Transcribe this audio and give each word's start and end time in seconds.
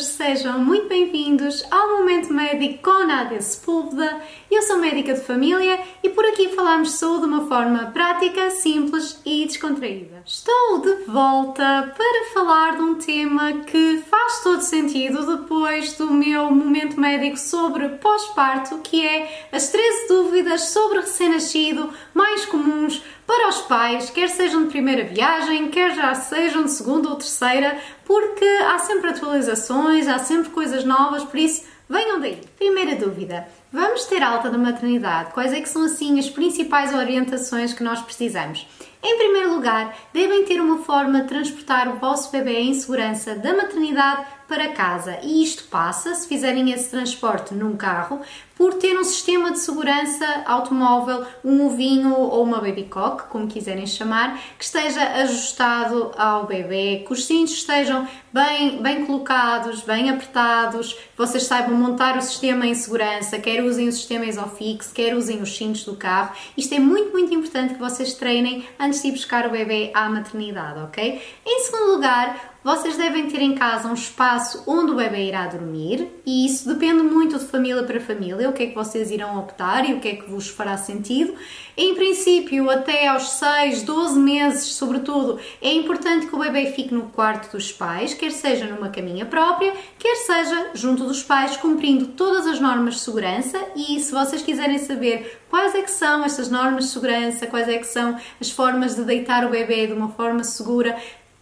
sejam 0.00 0.58
muito 0.58 0.88
bem-vindos 0.88 1.64
ao 1.70 1.98
Momento 1.98 2.32
Médico 2.32 2.82
com 2.82 3.06
Nádia 3.06 3.40
Sepúlveda. 3.42 4.20
Eu 4.50 4.62
sou 4.62 4.78
médica 4.78 5.12
de 5.12 5.20
família 5.20 5.78
e 6.02 6.08
por 6.08 6.24
aqui 6.24 6.48
falamos 6.50 6.88
de 6.88 6.94
saúde 6.94 7.22
de 7.22 7.26
uma 7.26 7.46
forma 7.46 7.90
prática, 7.90 8.48
simples 8.50 9.20
e 9.26 9.44
descontraída. 9.44 10.22
Estou 10.24 10.80
de 10.80 11.04
volta 11.04 11.94
para 11.96 12.24
falar 12.32 12.76
de 12.76 12.82
um 12.82 12.94
tema 12.94 13.52
que 13.64 14.02
faz 14.08 14.42
todo 14.42 14.62
sentido 14.62 15.36
depois 15.36 15.94
do 15.94 16.10
meu 16.12 16.50
Momento 16.50 16.98
Médico 16.98 17.36
sobre 17.36 17.88
pós-parto, 17.88 18.78
que 18.78 19.04
é 19.04 19.48
as 19.52 19.68
13 19.68 20.08
dúvidas 20.08 20.62
sobre 20.68 21.00
recém-nascido 21.00 21.92
mais 22.14 22.46
comuns 22.46 23.02
para 23.30 23.48
os 23.48 23.60
pais, 23.60 24.10
quer 24.10 24.28
sejam 24.28 24.64
de 24.64 24.70
primeira 24.70 25.04
viagem, 25.04 25.68
quer 25.70 25.94
já 25.94 26.12
sejam 26.16 26.64
de 26.64 26.72
segunda 26.72 27.10
ou 27.10 27.14
terceira, 27.14 27.78
porque 28.04 28.44
há 28.44 28.76
sempre 28.80 29.10
atualizações, 29.10 30.08
há 30.08 30.18
sempre 30.18 30.50
coisas 30.50 30.84
novas, 30.84 31.22
por 31.22 31.38
isso 31.38 31.64
venham 31.88 32.18
daí. 32.18 32.40
Primeira 32.58 32.96
dúvida: 32.96 33.46
vamos 33.72 34.04
ter 34.06 34.20
alta 34.20 34.50
da 34.50 34.58
maternidade? 34.58 35.32
Quais 35.32 35.52
é 35.52 35.60
que 35.60 35.68
são 35.68 35.84
assim 35.84 36.18
as 36.18 36.28
principais 36.28 36.92
orientações 36.92 37.72
que 37.72 37.84
nós 37.84 38.02
precisamos? 38.02 38.66
Em 39.02 39.16
primeiro 39.16 39.54
lugar, 39.54 39.96
devem 40.12 40.44
ter 40.44 40.60
uma 40.60 40.78
forma 40.78 41.22
de 41.22 41.28
transportar 41.28 41.88
o 41.88 41.98
vosso 41.98 42.30
bebê 42.30 42.60
em 42.60 42.74
segurança 42.74 43.34
da 43.34 43.56
maternidade 43.56 44.26
para 44.50 44.72
casa 44.72 45.16
e 45.22 45.44
isto 45.44 45.64
passa, 45.68 46.12
se 46.12 46.26
fizerem 46.26 46.72
esse 46.72 46.90
transporte 46.90 47.54
num 47.54 47.76
carro, 47.76 48.20
por 48.56 48.74
ter 48.74 48.98
um 48.98 49.04
sistema 49.04 49.52
de 49.52 49.60
segurança 49.60 50.26
automóvel, 50.44 51.24
um 51.42 51.66
ovinho 51.66 52.12
ou 52.14 52.42
uma 52.42 52.60
babycock, 52.60 53.28
como 53.30 53.46
quiserem 53.46 53.86
chamar, 53.86 54.38
que 54.58 54.64
esteja 54.64 55.02
ajustado 55.22 56.10
ao 56.18 56.46
bebê, 56.46 57.04
que 57.06 57.12
os 57.12 57.24
cintos 57.24 57.54
estejam 57.54 58.06
bem, 58.32 58.82
bem 58.82 59.06
colocados, 59.06 59.80
bem 59.82 60.10
apertados, 60.10 60.98
vocês 61.16 61.44
saibam 61.44 61.74
montar 61.74 62.18
o 62.18 62.20
sistema 62.20 62.66
em 62.66 62.74
segurança, 62.74 63.38
quer 63.38 63.62
usem 63.62 63.88
o 63.88 63.92
sistema 63.92 64.26
Isofix, 64.26 64.92
quer 64.92 65.14
usem 65.14 65.40
os 65.40 65.56
cintos 65.56 65.84
do 65.84 65.96
carro. 65.96 66.34
Isto 66.56 66.74
é 66.74 66.80
muito, 66.80 67.12
muito 67.12 67.32
importante 67.32 67.74
que 67.74 67.80
vocês 67.80 68.14
treinem 68.14 68.66
antes 68.78 68.89
de 68.90 69.08
ir 69.08 69.12
buscar 69.12 69.46
o 69.46 69.50
bebê 69.50 69.90
à 69.94 70.08
maternidade, 70.08 70.80
ok? 70.80 71.22
Em 71.46 71.60
segundo 71.60 71.92
lugar, 71.92 72.49
vocês 72.62 72.96
devem 72.96 73.26
ter 73.26 73.40
em 73.40 73.54
casa 73.54 73.88
um 73.88 73.94
espaço 73.94 74.62
onde 74.66 74.92
o 74.92 74.96
bebê 74.96 75.28
irá 75.28 75.46
dormir 75.46 76.08
e 76.26 76.44
isso 76.44 76.68
depende 76.68 77.02
muito 77.02 77.38
de 77.38 77.46
família 77.46 77.82
para 77.82 77.98
família, 78.00 78.50
o 78.50 78.52
que 78.52 78.64
é 78.64 78.66
que 78.66 78.74
vocês 78.74 79.10
irão 79.10 79.38
optar 79.38 79.88
e 79.88 79.94
o 79.94 80.00
que 80.00 80.08
é 80.08 80.16
que 80.16 80.30
vos 80.30 80.48
fará 80.48 80.76
sentido. 80.76 81.34
Em 81.76 81.94
princípio, 81.94 82.68
até 82.68 83.08
aos 83.08 83.30
6, 83.30 83.82
12 83.82 84.18
meses, 84.18 84.64
sobretudo, 84.74 85.40
é 85.62 85.72
importante 85.72 86.26
que 86.26 86.34
o 86.34 86.38
bebê 86.38 86.66
fique 86.72 86.92
no 86.92 87.04
quarto 87.04 87.50
dos 87.56 87.72
pais, 87.72 88.12
quer 88.12 88.30
seja 88.30 88.66
numa 88.66 88.90
caminha 88.90 89.24
própria, 89.24 89.72
quer 89.98 90.16
seja 90.16 90.70
junto 90.74 91.04
dos 91.04 91.22
pais, 91.22 91.56
cumprindo 91.56 92.08
todas 92.08 92.46
as 92.46 92.60
normas 92.60 92.94
de 92.94 93.00
segurança 93.00 93.58
e 93.74 93.98
se 94.00 94.12
vocês 94.12 94.42
quiserem 94.42 94.78
saber 94.78 95.40
quais 95.48 95.74
é 95.74 95.82
que 95.82 95.90
são 95.90 96.24
estas 96.24 96.50
normas 96.50 96.84
de 96.84 96.90
segurança, 96.90 97.46
quais 97.46 97.68
é 97.68 97.78
que 97.78 97.86
são 97.86 98.16
as 98.40 98.50
formas 98.50 98.94
de 98.94 99.04
deitar 99.04 99.46
o 99.46 99.50
bebê 99.50 99.86
de 99.86 99.94
uma 99.94 100.10
forma 100.10 100.44
segura, 100.44 100.96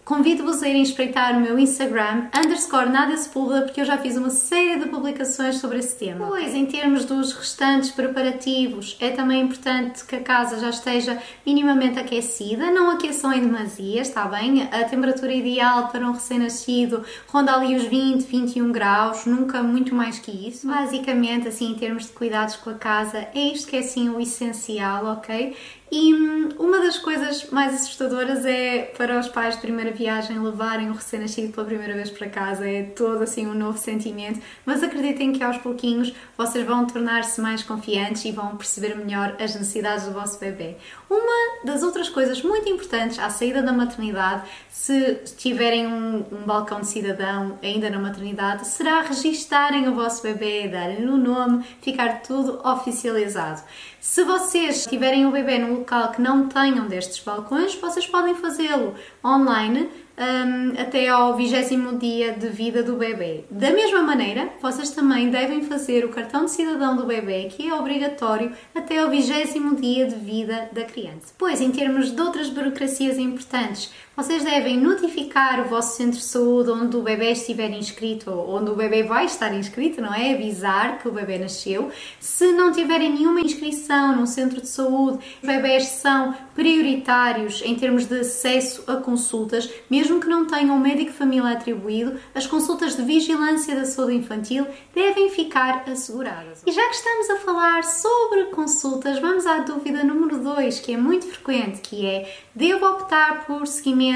Convido-vos 0.08 0.62
a 0.62 0.68
irem 0.70 0.80
espreitar 0.80 1.36
o 1.36 1.40
meu 1.42 1.58
Instagram, 1.58 2.28
underscore 2.34 2.88
nada 2.88 3.14
Sepúlveda, 3.14 3.66
porque 3.66 3.82
eu 3.82 3.84
já 3.84 3.98
fiz 3.98 4.16
uma 4.16 4.30
série 4.30 4.78
de 4.78 4.88
publicações 4.88 5.56
sobre 5.56 5.80
esse 5.80 5.98
tema. 5.98 6.26
Pois, 6.28 6.54
em 6.54 6.64
termos 6.64 7.04
dos 7.04 7.34
restantes 7.34 7.90
preparativos, 7.90 8.96
é 9.00 9.10
também 9.10 9.42
importante 9.42 10.06
que 10.06 10.16
a 10.16 10.22
casa 10.22 10.58
já 10.60 10.70
esteja 10.70 11.22
minimamente 11.44 11.98
aquecida, 11.98 12.70
não 12.70 12.88
aqueçam 12.88 13.34
em 13.34 13.42
demasia, 13.42 14.00
está 14.00 14.24
bem? 14.24 14.62
A 14.72 14.82
temperatura 14.84 15.34
ideal 15.34 15.88
para 15.88 16.08
um 16.08 16.12
recém-nascido 16.12 17.04
ronda 17.26 17.52
ali 17.52 17.76
os 17.76 17.84
20, 17.84 18.22
21 18.22 18.72
graus, 18.72 19.26
nunca 19.26 19.62
muito 19.62 19.94
mais 19.94 20.18
que 20.18 20.30
isso. 20.30 20.66
Basicamente, 20.66 21.48
assim, 21.48 21.72
em 21.72 21.74
termos 21.74 22.06
de 22.06 22.12
cuidados 22.12 22.56
com 22.56 22.70
a 22.70 22.74
casa, 22.74 23.28
é 23.34 23.52
isto 23.52 23.68
que 23.68 23.76
é 23.76 23.80
assim 23.80 24.08
o 24.08 24.18
essencial, 24.18 25.04
ok? 25.04 25.54
E 25.90 26.12
hum, 26.12 26.50
uma 26.58 26.80
das 26.80 26.98
coisas 26.98 27.48
mais 27.50 27.74
assustadoras 27.74 28.44
é 28.44 28.92
para 28.96 29.18
os 29.18 29.28
pais 29.28 29.54
de 29.54 29.62
primeira 29.62 29.90
viagem 29.90 30.38
levarem 30.38 30.90
o 30.90 30.92
recém-nascido 30.92 31.50
pela 31.50 31.66
primeira 31.66 31.94
vez 31.94 32.10
para 32.10 32.28
casa, 32.28 32.68
é 32.68 32.82
todo 32.82 33.22
assim 33.22 33.46
um 33.46 33.54
novo 33.54 33.78
sentimento, 33.78 34.38
mas 34.66 34.82
acreditem 34.82 35.32
que 35.32 35.42
aos 35.42 35.56
pouquinhos 35.56 36.12
vocês 36.36 36.66
vão 36.66 36.86
tornar-se 36.86 37.40
mais 37.40 37.62
confiantes 37.62 38.22
e 38.26 38.32
vão 38.32 38.54
perceber 38.56 38.96
melhor 38.96 39.34
as 39.40 39.54
necessidades 39.54 40.04
do 40.04 40.12
vosso 40.12 40.38
bebê. 40.38 40.76
Uma 41.10 41.64
das 41.64 41.82
outras 41.82 42.10
coisas 42.10 42.42
muito 42.42 42.68
importantes 42.68 43.18
à 43.18 43.30
saída 43.30 43.62
da 43.62 43.72
maternidade, 43.72 44.42
se 44.68 45.14
tiverem 45.38 45.86
um, 45.86 46.24
um 46.30 46.44
balcão 46.44 46.80
de 46.80 46.86
cidadão 46.86 47.58
ainda 47.62 47.88
na 47.88 47.98
maternidade, 47.98 48.66
será 48.66 49.00
registarem 49.00 49.88
o 49.88 49.94
vosso 49.94 50.22
bebê, 50.22 50.68
darem-lhe 50.68 51.06
o 51.06 51.16
nome, 51.16 51.64
ficar 51.80 52.20
tudo 52.20 52.60
oficializado. 52.62 53.62
Se 53.98 54.22
vocês 54.22 54.84
tiverem 54.86 55.24
o 55.24 55.32
bebê 55.32 55.58
num 55.58 55.78
local 55.78 56.12
que 56.12 56.20
não 56.20 56.46
tenham 56.46 56.86
destes 56.86 57.24
balcões, 57.24 57.74
vocês 57.74 58.06
podem 58.06 58.34
fazê-lo 58.34 58.94
online 59.24 59.88
um, 60.18 60.80
até 60.80 61.08
ao 61.08 61.36
vigésimo 61.36 61.96
dia 61.98 62.32
de 62.32 62.48
vida 62.48 62.82
do 62.82 62.96
bebê. 62.96 63.44
Da 63.50 63.70
mesma 63.70 64.02
maneira, 64.02 64.50
vocês 64.60 64.90
também 64.90 65.30
devem 65.30 65.62
fazer 65.62 66.04
o 66.04 66.08
cartão 66.08 66.44
de 66.44 66.50
cidadão 66.50 66.96
do 66.96 67.06
bebê, 67.06 67.44
que 67.44 67.68
é 67.68 67.74
obrigatório 67.74 68.52
até 68.74 68.98
ao 68.98 69.10
vigésimo 69.10 69.76
dia 69.76 70.06
de 70.06 70.16
vida 70.16 70.68
da 70.72 70.82
criança. 70.82 71.32
Pois, 71.38 71.60
em 71.60 71.70
termos 71.70 72.10
de 72.10 72.20
outras 72.20 72.50
burocracias 72.50 73.18
importantes, 73.18 73.92
vocês 74.18 74.42
devem 74.42 74.76
notificar 74.76 75.60
o 75.60 75.68
vosso 75.68 75.96
centro 75.96 76.18
de 76.18 76.24
saúde 76.24 76.70
onde 76.72 76.96
o 76.96 77.02
bebê 77.02 77.30
estiver 77.30 77.70
inscrito 77.70 78.28
ou 78.32 78.56
onde 78.56 78.68
o 78.68 78.74
bebê 78.74 79.04
vai 79.04 79.26
estar 79.26 79.54
inscrito, 79.54 80.02
não 80.02 80.12
é? 80.12 80.34
Avisar 80.34 80.98
que 80.98 81.06
o 81.06 81.12
bebê 81.12 81.38
nasceu. 81.38 81.88
Se 82.18 82.50
não 82.50 82.72
tiverem 82.72 83.14
nenhuma 83.14 83.40
inscrição 83.40 84.16
num 84.16 84.26
centro 84.26 84.60
de 84.60 84.66
saúde, 84.66 85.18
os 85.40 85.48
bebés 85.48 85.84
são 85.84 86.34
prioritários 86.52 87.62
em 87.62 87.76
termos 87.76 88.06
de 88.06 88.18
acesso 88.18 88.82
a 88.88 88.96
consultas, 88.96 89.70
mesmo 89.88 90.18
que 90.18 90.26
não 90.26 90.46
tenham 90.46 90.74
um 90.74 90.80
médico 90.80 91.12
família 91.12 91.52
atribuído, 91.52 92.18
as 92.34 92.44
consultas 92.44 92.96
de 92.96 93.02
vigilância 93.04 93.76
da 93.76 93.84
saúde 93.84 94.16
infantil 94.16 94.66
devem 94.92 95.30
ficar 95.30 95.84
asseguradas. 95.88 96.64
E 96.66 96.72
já 96.72 96.84
que 96.88 96.96
estamos 96.96 97.30
a 97.30 97.36
falar 97.36 97.84
sobre 97.84 98.46
consultas, 98.46 99.20
vamos 99.20 99.46
à 99.46 99.58
dúvida 99.58 100.02
número 100.02 100.38
2, 100.38 100.80
que 100.80 100.94
é 100.94 100.96
muito 100.96 101.24
frequente, 101.28 101.80
que 101.82 102.04
é: 102.04 102.34
devo 102.52 102.84
optar 102.84 103.46
por 103.46 103.64
seguimento 103.68 104.07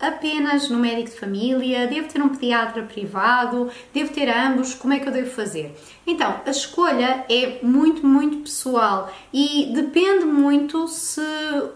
apenas 0.00 0.68
no 0.68 0.78
médico 0.78 1.10
de 1.10 1.16
família? 1.16 1.86
Devo 1.86 2.08
ter 2.08 2.22
um 2.22 2.28
pediatra 2.28 2.82
privado? 2.82 3.70
Devo 3.92 4.12
ter 4.12 4.28
ambos? 4.28 4.74
Como 4.74 4.92
é 4.92 4.98
que 4.98 5.08
eu 5.08 5.12
devo 5.12 5.30
fazer? 5.30 5.74
Então, 6.06 6.40
a 6.46 6.50
escolha 6.50 7.24
é 7.28 7.58
muito, 7.62 8.06
muito 8.06 8.36
pessoal 8.38 9.12
e 9.32 9.72
depende 9.74 10.24
muito 10.24 10.86
se 10.86 11.20